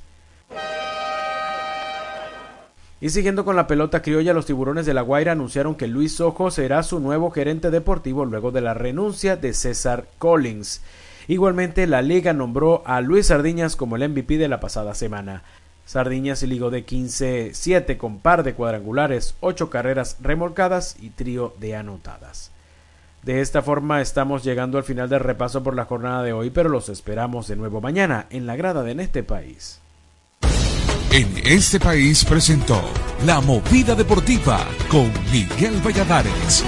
[3.04, 6.52] Y siguiendo con la pelota criolla, los tiburones de La Guaira anunciaron que Luis Ojo
[6.52, 10.82] será su nuevo gerente deportivo luego de la renuncia de César Collins.
[11.28, 15.44] Igualmente, la liga nombró a Luis Sardiñas como el MVP de la pasada semana.
[15.86, 22.52] Sardiñas ligó de 15-7 con par de cuadrangulares, 8 carreras remolcadas y trío de anotadas.
[23.24, 26.70] De esta forma estamos llegando al final del repaso por la jornada de hoy, pero
[26.70, 29.80] los esperamos de nuevo mañana en la grada de En este país.
[31.12, 32.82] En este país presentó
[33.26, 34.60] La Movida Deportiva
[34.90, 36.66] con Miguel Valladares.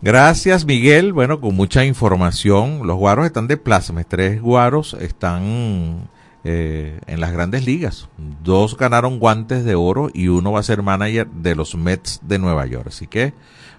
[0.00, 1.12] Gracias, Miguel.
[1.12, 2.86] Bueno, con mucha información.
[2.86, 4.04] Los guaros están de plasma.
[4.04, 6.08] Tres guaros están
[6.44, 8.08] eh, en las grandes ligas.
[8.42, 12.38] Dos ganaron guantes de oro y uno va a ser manager de los Mets de
[12.38, 12.88] Nueva York.
[12.88, 13.32] Así que,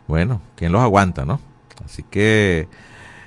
[0.07, 1.39] bueno, ¿quién los aguanta, no?
[1.86, 2.68] Así que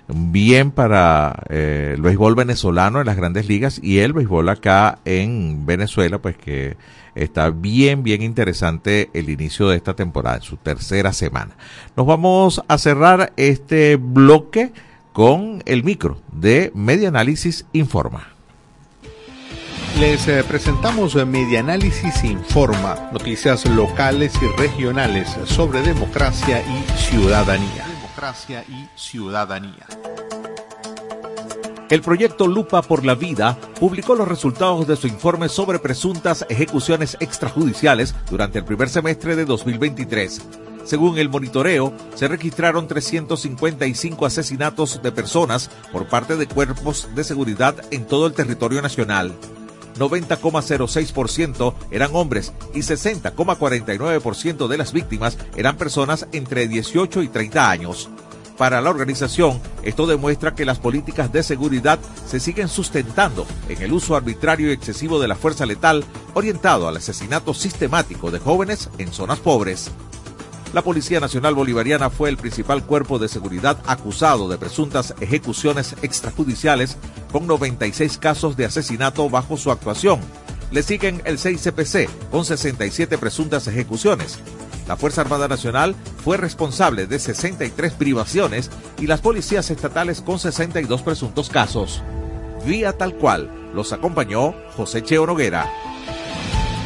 [0.09, 5.66] bien para eh, el béisbol venezolano en las grandes ligas y el béisbol acá en
[5.66, 6.76] Venezuela, pues que
[7.14, 11.57] está bien, bien interesante el inicio de esta temporada, su tercera semana.
[11.97, 14.72] Nos vamos a cerrar este bloque
[15.12, 18.38] con el micro de Media Análisis Informa.
[19.99, 27.84] Les eh, presentamos Media Análisis Informa, noticias locales y regionales sobre democracia y ciudadanía.
[27.84, 29.88] Democracia y ciudadanía.
[31.90, 37.16] El proyecto Lupa por la Vida publicó los resultados de su informe sobre presuntas ejecuciones
[37.18, 40.42] extrajudiciales durante el primer semestre de 2023.
[40.84, 47.74] Según el monitoreo, se registraron 355 asesinatos de personas por parte de cuerpos de seguridad
[47.90, 49.34] en todo el territorio nacional.
[49.99, 58.09] 90,06% eran hombres y 60,49% de las víctimas eran personas entre 18 y 30 años.
[58.59, 63.92] Para la organización, esto demuestra que las políticas de seguridad se siguen sustentando en el
[63.92, 69.12] uso arbitrario y excesivo de la fuerza letal orientado al asesinato sistemático de jóvenes en
[69.12, 69.92] zonas pobres.
[70.74, 76.98] La Policía Nacional Bolivariana fue el principal cuerpo de seguridad acusado de presuntas ejecuciones extrajudiciales
[77.32, 80.20] con 96 casos de asesinato bajo su actuación.
[80.70, 84.38] Le siguen el 6CPC con 67 presuntas ejecuciones.
[84.86, 91.00] La Fuerza Armada Nacional fue responsable de 63 privaciones y las policías estatales con 62
[91.00, 92.02] presuntos casos.
[92.66, 95.70] Vía tal cual los acompañó José Cheo Noguera.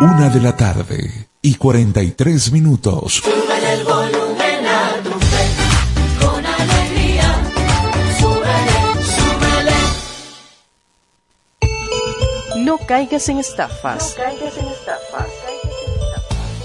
[0.00, 3.14] Una de la tarde y 43 minutos.
[3.14, 5.46] Súbele el volumen a tu fe,
[6.20, 7.42] con alegría.
[8.18, 8.78] Súbele,
[9.16, 9.72] súbele.
[12.64, 14.14] No caigas en estafas.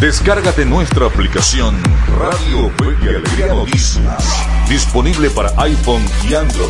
[0.00, 1.80] Descárgate nuestra aplicación
[2.18, 6.68] Radio Fe y Alegría Noticias, disponible para iPhone y Android.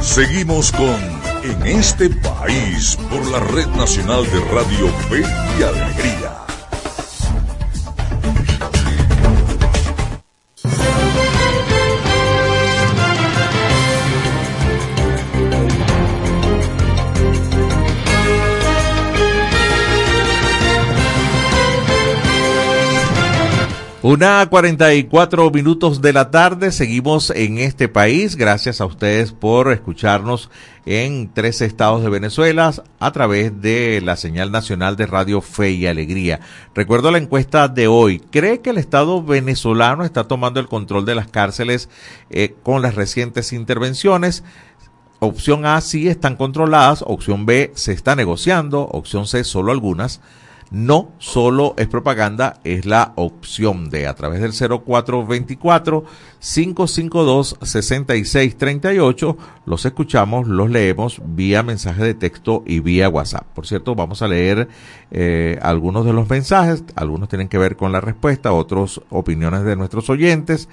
[0.00, 0.98] Seguimos con
[1.44, 5.22] En este país por la Red Nacional de Radio Fe
[5.58, 6.47] y Alegría.
[24.10, 28.36] Una 44 minutos de la tarde, seguimos en este país.
[28.36, 30.48] Gracias a ustedes por escucharnos
[30.86, 35.86] en tres estados de Venezuela a través de la señal nacional de Radio Fe y
[35.86, 36.40] Alegría.
[36.74, 38.20] Recuerdo la encuesta de hoy.
[38.20, 41.90] ¿Cree que el Estado venezolano está tomando el control de las cárceles
[42.30, 44.42] eh, con las recientes intervenciones?
[45.18, 47.04] Opción A, sí están controladas.
[47.06, 48.84] Opción B, se está negociando.
[48.84, 50.22] Opción C, solo algunas.
[50.70, 56.04] No solo es propaganda, es la opción de a través del 0424
[56.40, 59.36] 552 6638.
[59.64, 63.46] Los escuchamos, los leemos vía mensaje de texto y vía WhatsApp.
[63.54, 64.68] Por cierto, vamos a leer
[65.10, 66.84] eh, algunos de los mensajes.
[66.94, 70.68] Algunos tienen que ver con la respuesta, otros opiniones de nuestros oyentes.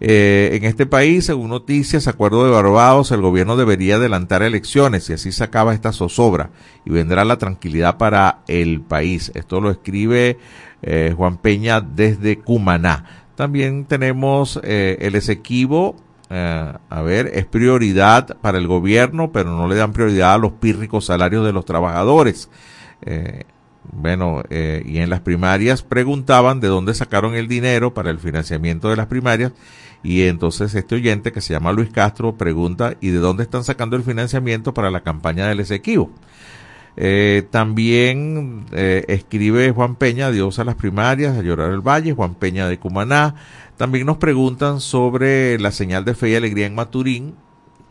[0.00, 5.12] Eh, en este país, según noticias, acuerdo de Barbados, el gobierno debería adelantar elecciones y
[5.12, 6.50] así se acaba esta zozobra
[6.84, 9.30] y vendrá la tranquilidad para el país.
[9.34, 10.38] Esto lo escribe
[10.82, 13.04] eh, Juan Peña desde Cumaná.
[13.34, 15.96] También tenemos eh, el Esequibo.
[16.30, 20.52] Eh, a ver, es prioridad para el gobierno, pero no le dan prioridad a los
[20.52, 22.48] pírricos salarios de los trabajadores.
[23.92, 28.96] Bueno, y en las primarias preguntaban de dónde sacaron el dinero para el financiamiento de
[28.96, 29.52] las primarias.
[30.04, 33.96] Y entonces este oyente que se llama Luis Castro pregunta, ¿y de dónde están sacando
[33.96, 36.10] el financiamiento para la campaña del Esequibo?
[36.96, 42.34] Eh, también eh, escribe Juan Peña, Dios a las primarias, a llorar el valle, Juan
[42.34, 43.34] Peña de Cumaná.
[43.76, 47.34] También nos preguntan sobre la señal de fe y alegría en Maturín.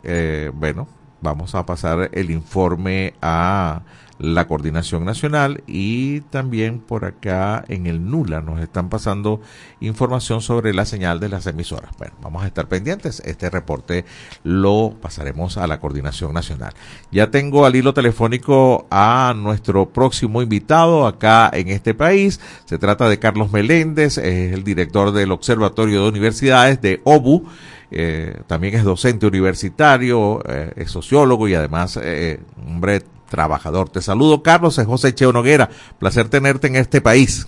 [0.04, 0.88] Eh, bueno,
[1.22, 3.82] vamos a pasar el informe a
[4.24, 9.42] la coordinación nacional y también por acá en el NULA nos están pasando
[9.82, 11.92] información sobre la señal de las emisoras.
[11.98, 13.22] Bueno, vamos a estar pendientes.
[13.26, 14.06] Este reporte
[14.44, 16.72] lo pasaremos a la coordinación nacional.
[17.12, 22.40] Ya tengo al hilo telefónico a nuestro próximo invitado acá en este país.
[22.64, 27.44] Se trata de Carlos Meléndez, es el director del Observatorio de Universidades de OBU.
[27.92, 33.04] Eh, también es docente universitario, eh, es sociólogo y además eh, hombre
[33.34, 33.90] trabajador.
[33.90, 35.70] Te saludo, Carlos, es José Cheo Noguera.
[35.98, 37.48] Placer tenerte en este país.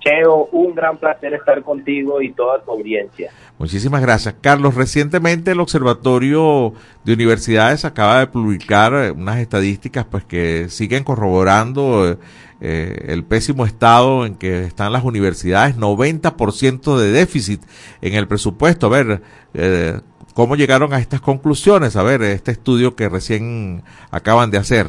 [0.00, 3.30] Cheo, un gran placer estar contigo y toda tu audiencia.
[3.58, 4.34] Muchísimas gracias.
[4.40, 6.72] Carlos, recientemente el Observatorio
[7.04, 12.16] de Universidades acaba de publicar eh, unas estadísticas pues que siguen corroborando eh,
[12.60, 17.62] eh, el pésimo estado en que están las universidades, 90% de déficit
[18.02, 18.86] en el presupuesto.
[18.86, 19.22] A ver,
[19.54, 20.00] eh,
[20.38, 21.96] ¿cómo llegaron a estas conclusiones?
[21.96, 23.82] A ver, este estudio que recién
[24.12, 24.86] acaban de hacer.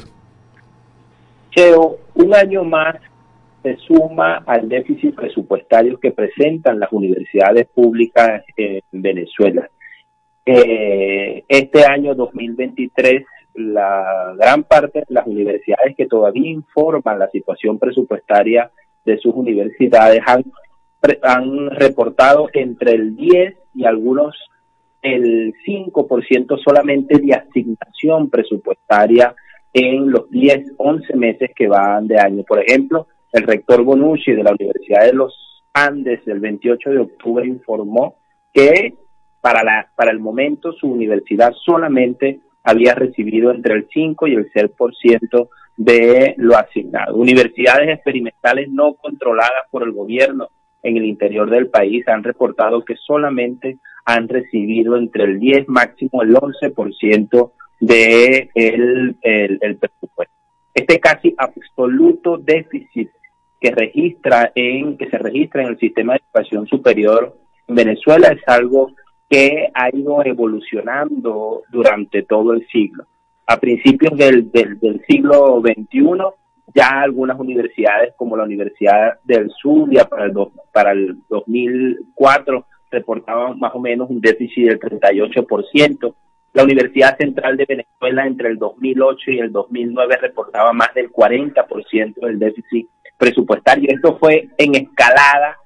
[1.50, 2.98] Cheo, un año más
[3.64, 9.68] se suma al déficit presupuestario que presentan las universidades públicas en Venezuela.
[10.46, 13.24] Eh, este año 2023,
[13.56, 18.70] la gran parte de las universidades que todavía informan la situación presupuestaria
[19.04, 20.44] de sus universidades han,
[21.24, 24.36] han reportado entre el 10 y algunos
[25.02, 29.34] el 5% solamente de asignación presupuestaria
[29.74, 32.44] en los 10, 11 meses que van de año.
[32.44, 37.48] Por ejemplo, el rector Bonucci de la Universidad de los Andes el 28 de octubre
[37.48, 38.16] informó
[38.54, 38.96] que
[39.40, 44.52] para, la, para el momento su universidad solamente había recibido entre el 5 y el
[44.52, 47.16] 6% de lo asignado.
[47.16, 50.50] Universidades experimentales no controladas por el gobierno
[50.84, 53.78] en el interior del país han reportado que solamente
[54.10, 60.34] han recibido entre el 10 máximo el 11% de el, el, presupuesto.
[60.74, 63.10] Este casi absoluto déficit
[63.60, 67.38] que registra en que se registra en el sistema de educación superior
[67.68, 68.92] en Venezuela es algo
[69.30, 73.06] que ha ido evolucionando durante todo el siglo.
[73.46, 76.02] A principios del, del, siglo XXI,
[76.74, 80.34] ya algunas universidades como la Universidad del Zulia para el,
[80.72, 86.16] para el 2004 reportaban más o menos un déficit del 38%.
[86.54, 92.16] La Universidad Central de Venezuela entre el 2008 y el 2009 reportaba más del 40%
[92.22, 93.90] del déficit presupuestario.
[93.90, 95.58] Esto fue en escalada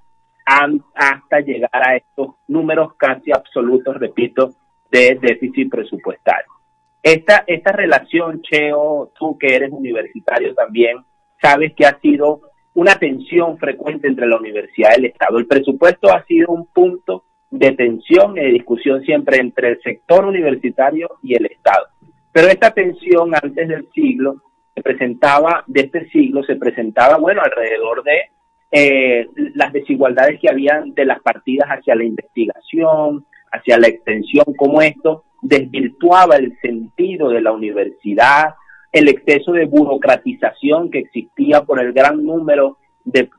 [0.95, 4.51] hasta llegar a estos números casi absolutos, repito,
[4.91, 6.51] de déficit presupuestario.
[7.01, 10.97] Esta, esta relación, Cheo, tú que eres universitario también,
[11.41, 12.41] sabes que ha sido
[12.75, 15.37] una tensión frecuente entre la universidad y el Estado.
[15.37, 20.25] El presupuesto ha sido un punto de tensión y de discusión siempre entre el sector
[20.25, 21.87] universitario y el Estado.
[22.31, 24.41] Pero esta tensión antes del siglo
[24.73, 28.21] se presentaba, de este siglo se presentaba, bueno, alrededor de
[28.71, 34.81] eh, las desigualdades que habían de las partidas hacia la investigación, hacia la extensión, como
[34.81, 38.55] esto desvirtuaba el sentido de la universidad,
[38.93, 43.29] el exceso de burocratización que existía por el gran número de,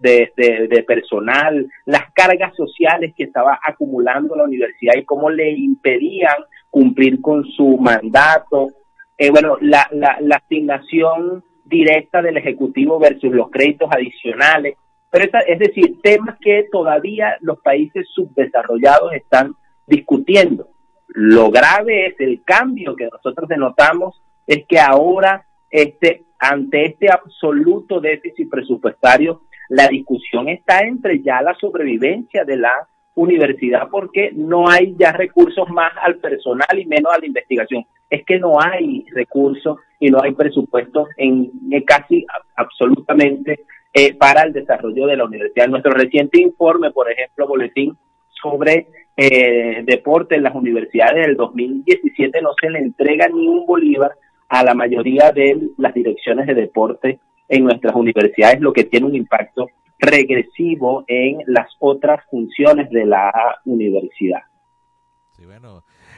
[0.87, 6.37] personal, las cargas sociales que estaba acumulando la universidad y cómo le impedían
[6.69, 8.69] cumplir con su mandato,
[9.17, 14.77] eh, bueno, la, la, la asignación directa del Ejecutivo versus los créditos adicionales,
[15.11, 19.55] pero esta- es decir, temas que todavía los países subdesarrollados están
[19.87, 20.69] discutiendo.
[21.07, 28.01] Lo grave es el cambio que nosotros denotamos es que ahora este ante este absoluto
[28.01, 32.73] déficit presupuestario la discusión está entre ya la sobrevivencia de la
[33.15, 37.85] universidad porque no hay ya recursos más al personal y menos a la investigación.
[38.11, 42.27] Es que no hay recursos y no hay presupuesto en, en casi
[42.57, 45.69] absolutamente eh, para el desarrollo de la universidad.
[45.69, 47.97] Nuestro reciente informe, por ejemplo, boletín
[48.43, 54.11] sobre eh, deporte en las universidades del 2017 no se le entrega ni un bolívar
[54.49, 59.15] a la mayoría de las direcciones de deporte en nuestras universidades, lo que tiene un
[59.15, 59.69] impacto
[59.99, 63.33] regresivo en las otras funciones de la
[63.65, 64.43] universidad.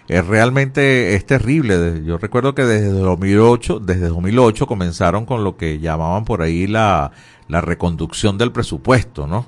[0.09, 2.05] Eh, realmente es terrible.
[2.05, 7.11] Yo recuerdo que desde 2008, desde 2008 comenzaron con lo que llamaban por ahí la,
[7.49, 9.47] la reconducción del presupuesto, ¿no?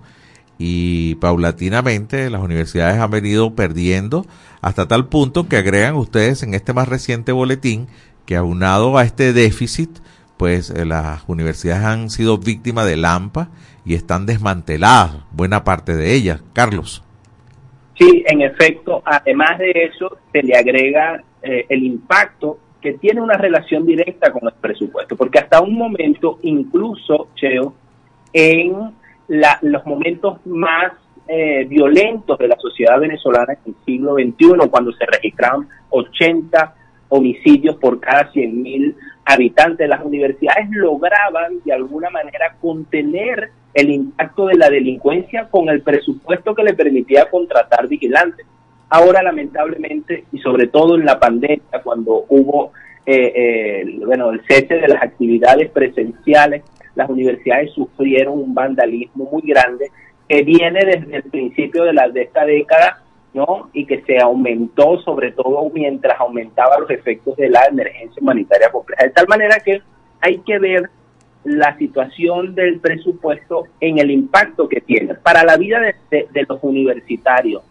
[0.59, 4.27] Y paulatinamente las universidades han venido perdiendo
[4.61, 7.87] hasta tal punto que agregan ustedes en este más reciente boletín
[8.29, 9.89] que aunado a este déficit,
[10.37, 13.49] pues eh, las universidades han sido víctimas del AMPA
[13.87, 16.43] y están desmanteladas, buena parte de ellas.
[16.53, 17.03] Carlos.
[17.99, 23.39] Sí, en efecto, además de eso, se le agrega eh, el impacto que tiene una
[23.39, 27.73] relación directa con el presupuesto, porque hasta un momento, incluso, Cheo,
[28.35, 28.93] en
[29.27, 30.93] los momentos más
[31.29, 36.75] eh, violentos de la sociedad venezolana en el siglo XXI, cuando se registraban 80
[37.09, 38.95] homicidios por cada 100.000
[39.25, 45.83] habitantes, las universidades lograban de alguna manera contener el impacto de la delincuencia con el
[45.83, 48.47] presupuesto que le permitía contratar vigilantes.
[48.91, 52.73] Ahora, lamentablemente, y sobre todo en la pandemia, cuando hubo
[53.05, 56.63] eh, eh, bueno, el cese de las actividades presenciales,
[56.95, 59.91] las universidades sufrieron un vandalismo muy grande
[60.29, 63.03] que viene desde el principio de, la, de esta década
[63.39, 63.71] ¿no?
[63.73, 69.05] y que se aumentó sobre todo mientras aumentaba los efectos de la emergencia humanitaria compleja.
[69.05, 69.81] De tal manera que
[70.21, 70.91] hay que ver
[71.45, 75.81] la situación del presupuesto en el impacto que tiene para la vida
[76.11, 77.63] de, los universitarios,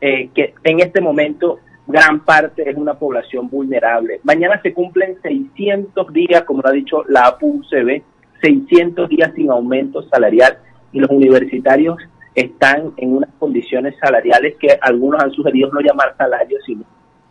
[0.00, 4.20] eh, que en este momento gran parte es una población vulnerable.
[4.24, 8.02] Mañana se cumplen 600 días, como lo ha dicho la APU-UCB,
[8.42, 10.58] 600 días sin aumento salarial
[10.92, 11.98] y los universitarios
[12.34, 16.82] están en unas condiciones salariales que algunos han sugerido no llamar salario, sino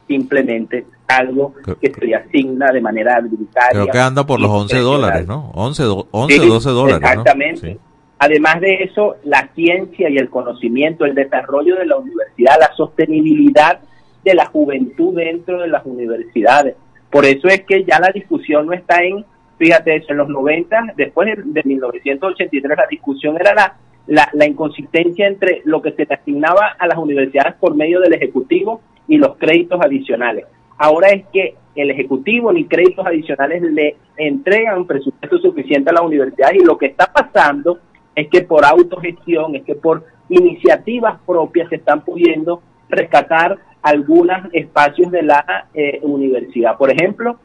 [0.08, 3.72] simplemente algo que se le asigna de manera arbitraria.
[3.72, 5.51] Creo que anda por los 11 dólares, ¿no?
[5.54, 7.08] 11, do- 11 Sí, 12 dólares, ¿no?
[7.08, 7.62] Exactamente.
[7.74, 7.78] Sí.
[8.20, 13.80] Además de eso, la ciencia y el conocimiento, el desarrollo de la universidad, la sostenibilidad
[14.24, 16.76] de la juventud dentro de las universidades.
[17.10, 19.26] Por eso es que ya la discusión no está en,
[19.58, 23.76] fíjate eso, en los 90, después de, de 1983, la discusión era la,
[24.08, 28.14] la, la inconsistencia entre lo que se le asignaba a las universidades por medio del
[28.14, 30.45] Ejecutivo y los créditos adicionales.
[30.78, 36.62] Ahora es que el Ejecutivo ni créditos adicionales le entregan presupuesto suficiente a las universidades
[36.62, 37.80] y lo que está pasando
[38.16, 45.12] es que por autogestión, es que por iniciativas propias se están pudiendo rescatar algunos espacios
[45.12, 46.78] de la eh, universidad.
[46.78, 47.39] Por ejemplo,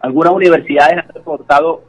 [0.00, 1.82] algunas universidades han reportado,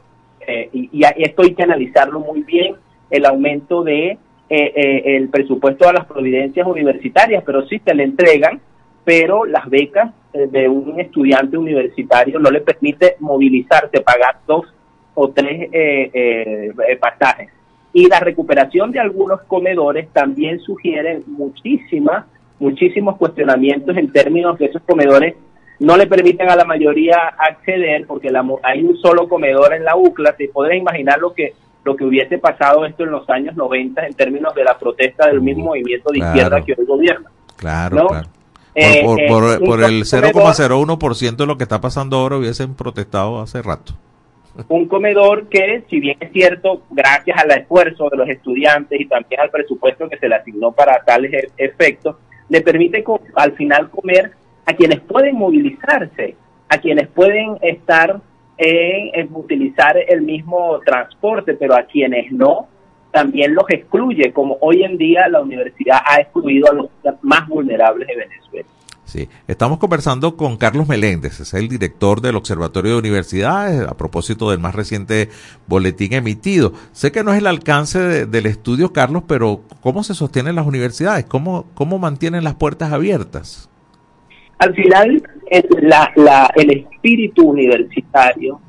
[0.46, 2.74] eh, y esto hay que analizarlo muy bien,
[3.10, 8.04] el aumento de eh, eh, el presupuesto a las providencias universitarias, pero sí se le
[8.04, 8.60] entregan,
[9.04, 14.66] pero las becas eh, de un estudiante universitario no le permite movilizarse, pagar dos
[15.14, 17.50] o tres eh, eh, pasajes.
[17.92, 22.26] Y la recuperación de algunos comedores también sugiere muchísimas,
[22.60, 25.34] muchísimos cuestionamientos en términos de esos comedores
[25.80, 29.96] no le permiten a la mayoría acceder porque la hay un solo comedor en la
[29.96, 30.36] UCLA.
[30.36, 31.54] Se podrán imaginar lo que
[31.84, 35.40] lo que hubiese pasado esto en los años 90 en términos de la protesta del
[35.40, 36.34] mismo movimiento de Claro.
[36.36, 37.30] izquierda que hoy gobierna.
[37.56, 38.06] Claro, ¿no?
[38.08, 38.28] claro.
[38.74, 42.74] Eh, por, eh, por, por el comedor- 0,01% de lo que está pasando ahora hubiesen
[42.74, 43.94] protestado hace rato.
[44.68, 49.40] un comedor que, si bien es cierto, gracias al esfuerzo de los estudiantes y también
[49.40, 52.16] al presupuesto que se le asignó para tales e- efectos,
[52.48, 53.02] le permite
[53.36, 54.32] al final comer
[54.66, 56.36] a quienes pueden movilizarse,
[56.68, 58.20] a quienes pueden estar
[58.60, 62.68] en, en utilizar el mismo transporte, pero a quienes no,
[63.10, 66.88] también los excluye, como hoy en día la universidad ha excluido a los
[67.22, 68.68] más vulnerables de Venezuela.
[69.04, 74.50] Sí, estamos conversando con Carlos Meléndez, es el director del Observatorio de Universidades, a propósito
[74.50, 75.30] del más reciente
[75.66, 76.72] boletín emitido.
[76.92, 80.64] Sé que no es el alcance de- del estudio, Carlos, pero ¿cómo se sostienen las
[80.66, 81.24] universidades?
[81.24, 83.66] ¿Cómo, cómo mantienen las puertas abiertas?
[84.58, 88.60] al final el, la- la- el espíritu universitario,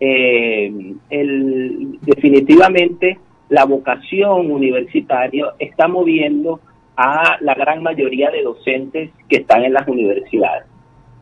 [0.00, 0.72] eh,
[1.10, 3.18] el- definitivamente
[3.48, 6.60] la vocación universitaria está moviendo
[6.96, 10.64] a la gran mayoría de docentes que están en las universidades.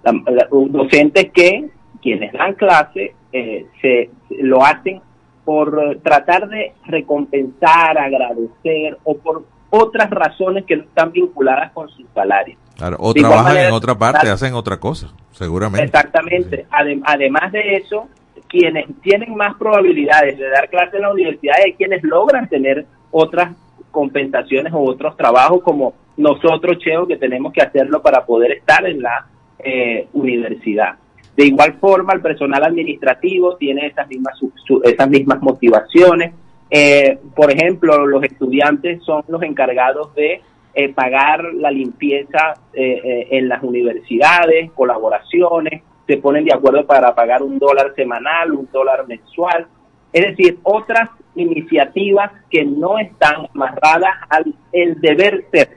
[0.05, 1.67] La- la- docentes que,
[2.03, 5.01] quienes dan clase, eh, se, lo hacen
[5.45, 12.05] por tratar de recompensar, agradecer o por otras razones que no están vinculadas con su
[12.15, 12.57] salario.
[12.77, 15.85] Claro, o trabajan manera, en otra parte, hacen otra cosa, seguramente.
[15.87, 16.67] Exactamente.
[16.71, 18.09] Adem- además de eso,
[18.49, 23.55] quienes tienen más probabilidades de dar clase en la universidad es quienes logran tener otras
[23.91, 29.01] compensaciones o otros trabajos como nosotros, Cheo, que tenemos que hacerlo para poder estar en
[29.03, 29.27] la
[29.59, 30.97] eh, universidad.
[31.35, 36.33] De igual forma, el personal administrativo tiene esas mismas, su- esas mismas motivaciones.
[36.79, 40.43] Eh, por ejemplo, los estudiantes son los encargados de
[40.75, 47.15] eh, pagar la limpieza eh, eh, en las universidades, colaboraciones, se ponen de acuerdo para
[47.15, 49.67] pagar un dólar semanal, un dólar mensual.
[50.13, 54.55] Es decir, otras iniciativas que no están amarradas al
[55.01, 55.71] deber ser,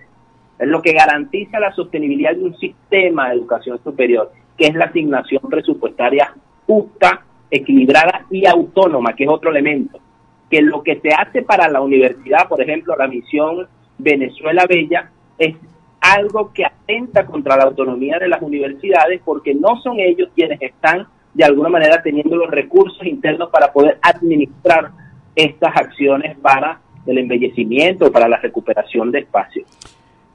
[0.60, 4.86] es lo que garantiza la sostenibilidad de un sistema de educación superior, que es la
[4.86, 6.34] asignación presupuestaria
[6.68, 10.02] justa, equilibrada y autónoma, que es otro elemento.
[10.50, 15.56] Que lo que se hace para la universidad, por ejemplo, la misión Venezuela Bella, es
[16.02, 21.08] algo que atenta contra la autonomía de las universidades porque no son ellos quienes están
[21.34, 24.92] de alguna manera teniendo los recursos internos para poder administrar
[25.36, 29.68] estas acciones para el embellecimiento, para la recuperación de espacios.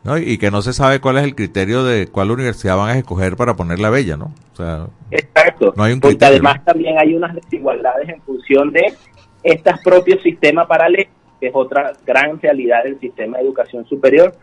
[0.02, 0.18] ¿no?
[0.18, 3.36] Y que no se sabe cuál es el criterio de cuál universidad van a escoger
[3.36, 4.32] para ponerla bella, ¿no?
[4.52, 5.72] O sea, Exacto.
[5.76, 6.34] no hay un Porque criterio.
[6.34, 8.92] además también hay unas desigualdades en función de
[9.44, 14.34] estos propios sistemas paralelos, que es otra gran realidad del sistema de educación superior,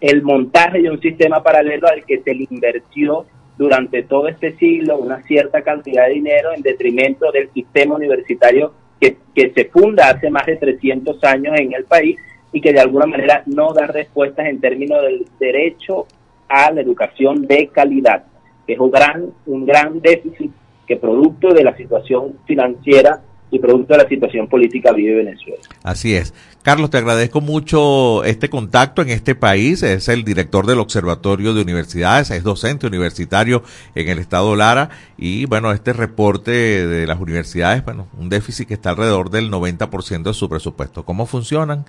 [0.00, 4.98] el montaje de un sistema paralelo al que se le invirtió durante todo este siglo
[4.98, 10.30] una cierta cantidad de dinero en detrimento del sistema universitario que, que se funda hace
[10.30, 12.16] más de 300 años en el país
[12.52, 16.06] y que de alguna manera no da respuestas en términos del derecho
[16.48, 18.24] a la educación de calidad,
[18.66, 20.50] que es un gran, un gran déficit
[20.86, 23.20] que producto de la situación financiera
[23.50, 25.60] y producto de la situación política vive Venezuela.
[25.82, 26.34] Así es.
[26.62, 29.82] Carlos, te agradezco mucho este contacto en este país.
[29.82, 33.62] Es el director del Observatorio de Universidades, es docente universitario
[33.94, 34.90] en el estado Lara.
[35.16, 36.50] Y bueno, este reporte
[36.86, 41.04] de las universidades, bueno, un déficit que está alrededor del 90% de su presupuesto.
[41.04, 41.86] ¿Cómo funcionan?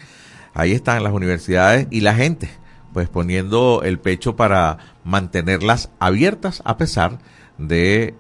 [0.53, 2.49] Ahí están las universidades y la gente,
[2.93, 7.40] pues poniendo el pecho para mantenerlas abiertas a pesar de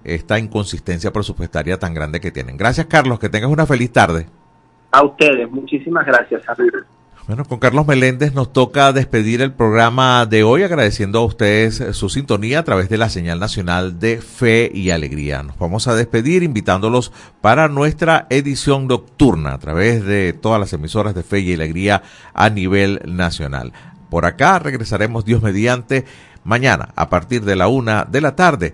[0.03, 2.57] esta inconsistencia presupuestaria tan grande que tienen.
[2.57, 3.19] Gracias, Carlos.
[3.19, 4.27] Que tengas una feliz tarde.
[4.91, 6.45] A ustedes, muchísimas gracias.
[6.45, 6.85] Javier.
[7.27, 12.09] Bueno, con Carlos Meléndez nos toca despedir el programa de hoy agradeciendo a ustedes su
[12.09, 15.43] sintonía a través de la señal nacional de Fe y Alegría.
[15.43, 21.13] Nos vamos a despedir invitándolos para nuestra edición nocturna a través de todas las emisoras
[21.13, 22.01] de Fe y Alegría
[22.33, 23.71] a nivel nacional.
[24.09, 26.05] Por acá regresaremos Dios mediante
[26.43, 28.73] mañana a partir de la una de la tarde,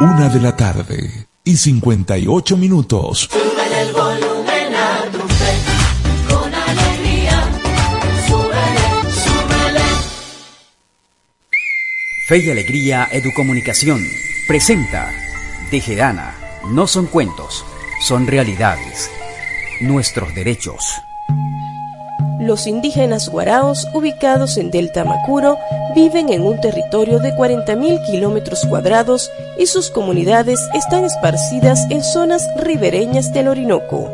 [0.00, 3.28] Una de la tarde y 58 minutos.
[3.30, 7.50] Súbele el volumen a tu fe, con alegría.
[8.28, 9.80] Súbele, súbele.
[12.28, 14.00] Fe y Alegría Educomunicación
[14.46, 15.12] presenta
[15.70, 16.36] Tejedana.
[16.68, 17.64] No son cuentos,
[18.00, 19.10] son realidades.
[19.80, 21.00] Nuestros derechos.
[22.38, 25.56] Los indígenas guaraos, ubicados en Delta Macuro,
[25.94, 32.46] viven en un territorio de 40.000 kilómetros cuadrados y sus comunidades están esparcidas en zonas
[32.58, 34.10] ribereñas del Orinoco.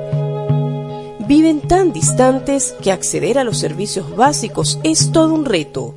[1.27, 5.93] Viven tan distantes que acceder a los servicios básicos es todo un reto.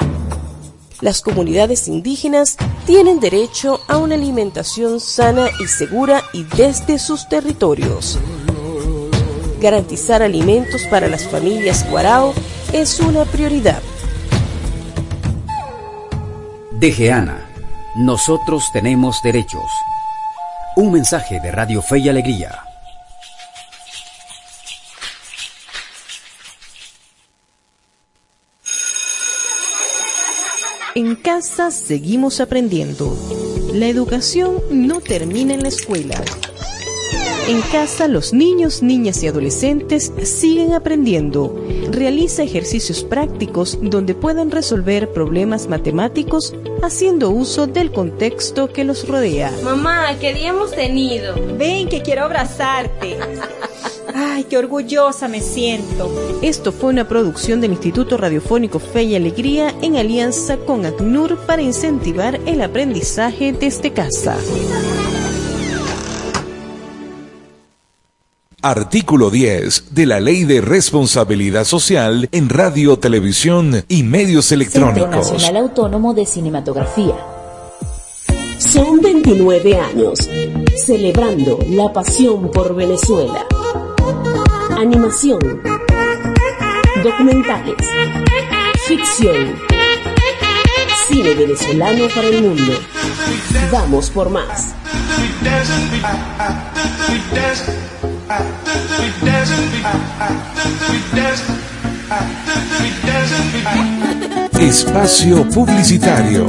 [1.01, 2.57] Las comunidades indígenas
[2.88, 8.17] tienen derecho a una alimentación sana y segura y desde sus territorios.
[9.62, 12.34] Garantizar alimentos para las familias guarao
[12.74, 13.82] es una prioridad.
[16.80, 17.49] Dejeana.
[17.95, 19.72] Nosotros tenemos derechos.
[20.76, 22.66] Un mensaje de Radio Fe y Alegría.
[30.95, 33.18] En casa seguimos aprendiendo.
[33.74, 36.22] La educación no termina en la escuela.
[37.47, 41.55] En casa los niños, niñas y adolescentes siguen aprendiendo.
[41.91, 49.51] Realiza ejercicios prácticos donde puedan resolver problemas matemáticos haciendo uso del contexto que los rodea.
[49.63, 51.35] Mamá, ¿qué día hemos tenido?
[51.55, 53.15] Ven que quiero abrazarte.
[54.15, 56.11] Ay, qué orgullosa me siento.
[56.41, 61.61] Esto fue una producción del Instituto Radiofónico Fe y Alegría en alianza con ACNUR para
[61.61, 64.35] incentivar el aprendizaje desde casa.
[68.66, 75.34] Artículo 10 de la Ley de Responsabilidad Social en Radio, Televisión y Medios Centro Electrónicos.
[75.34, 77.13] Nacional Autónomo de Cinematografía.
[78.57, 80.18] Son 29 años
[80.84, 83.45] celebrando la pasión por Venezuela.
[84.72, 85.61] Animación,
[87.03, 87.76] documentales,
[88.88, 89.59] ficción,
[91.07, 92.74] cine venezolano para el mundo.
[93.72, 94.74] Vamos por más.
[104.59, 106.47] Espacio Publicitario.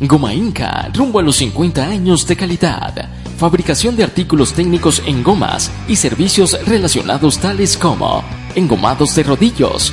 [0.00, 3.08] Goma Inca, rumbo a los 50 años de calidad.
[3.38, 8.24] Fabricación de artículos técnicos en gomas y servicios relacionados tales como
[8.56, 9.92] engomados de rodillos,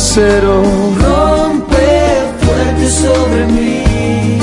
[0.00, 0.62] Un aguacero
[0.98, 1.88] rompe
[2.40, 4.38] fuerte sobre mí.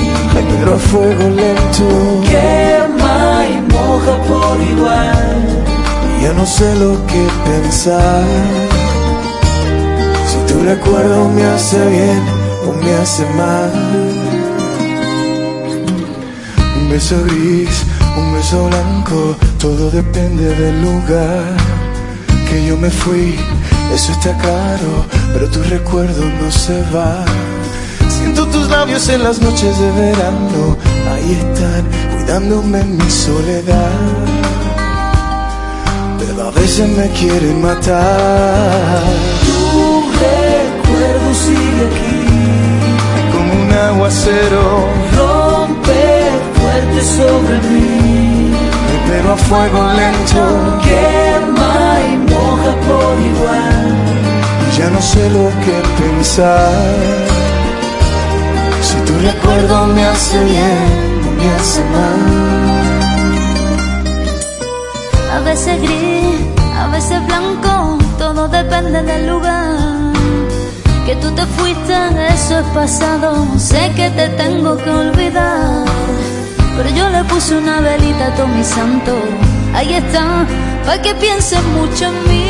[0.59, 2.21] Pero a fuego lento.
[2.29, 5.65] Quema y moja por igual.
[6.21, 8.23] Ya no sé lo que pensar.
[10.27, 12.21] Si tu recuerdo me hace bien
[12.67, 13.71] o me hace mal.
[16.79, 17.83] Un beso gris,
[18.15, 21.43] un beso blanco, todo depende del lugar
[22.49, 23.35] que yo me fui.
[23.93, 27.25] Eso está caro, pero tu recuerdo no se va.
[28.09, 30.77] Siento tus labios en las noches de verano,
[31.13, 31.83] ahí están,
[32.13, 33.91] cuidándome en mi soledad.
[36.19, 39.03] Pero a veces me quieren matar.
[39.45, 42.19] Tu recuerdo sigue aquí,
[43.31, 44.88] como un aguacero.
[45.17, 46.03] Rompe
[46.55, 48.51] fuerte sobre mí,
[49.07, 50.43] pero a fuego lento.
[50.83, 53.76] Quema y moja por igual.
[54.78, 56.71] Ya no sé lo que pensar.
[58.82, 62.19] Si tu recuerdo me hace bien o me hace mal.
[65.36, 66.39] A veces gris,
[66.75, 69.78] a veces blanco, todo depende del lugar.
[71.07, 71.95] Que tú te fuiste,
[72.34, 75.86] eso es pasado, sé que te tengo que olvidar.
[76.75, 79.13] Pero yo le puse una velita a todo mi santo,
[79.73, 80.45] ahí está,
[80.86, 82.46] para que pienses mucho en mí.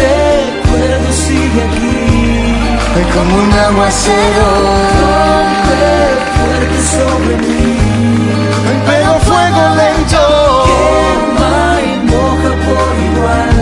[0.00, 1.98] Recuerdo sigue aquí,
[3.00, 4.48] es como un aguacero.
[6.36, 7.78] Fuerte sobre mí,
[8.86, 10.22] pero fuego lento.
[10.66, 13.58] Quema y moja por igual.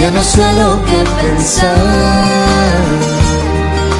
[0.00, 1.76] Ya no sé lo que pensar.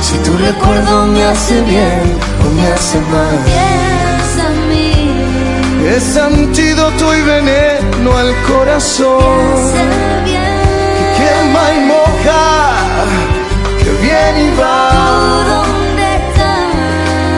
[0.01, 2.03] Si tu recuerdo me hace bien
[2.45, 3.38] o me hace mal.
[3.45, 4.91] Piensa en mí.
[5.86, 9.72] Es antídoto y veneno al corazón.
[10.24, 10.39] Que
[11.61, 12.74] quema y moja,
[13.78, 15.64] que viene y va.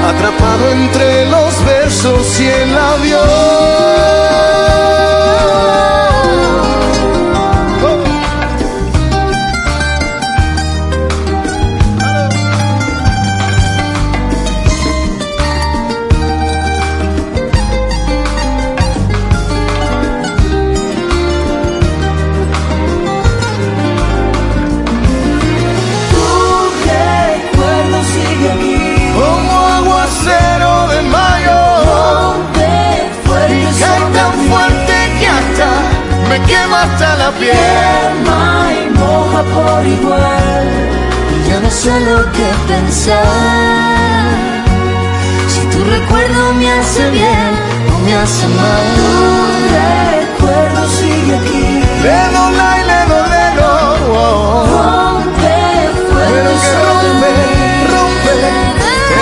[0.09, 3.82] Atrapado entre los versos y el avión.
[36.47, 37.55] Quema hasta la piel.
[37.55, 40.67] Quema y moja por igual.
[41.35, 43.27] Y ya no sé lo que pensar.
[45.49, 47.53] Si Tu recuerdo me hace bien
[47.95, 48.85] o me hace mal.
[48.99, 49.11] Tu
[50.21, 51.67] recuerdo sigue aquí.
[52.03, 53.71] Lelo, la, lelo, lelo.
[54.15, 54.67] Oh.
[54.73, 55.55] Rompe
[56.89, 57.31] rompe,
[57.93, 58.33] rompe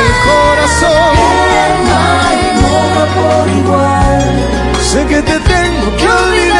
[0.00, 1.14] el corazón.
[1.52, 4.22] Que no hay nada por igual.
[4.90, 6.59] Sé que te tengo que olvidar.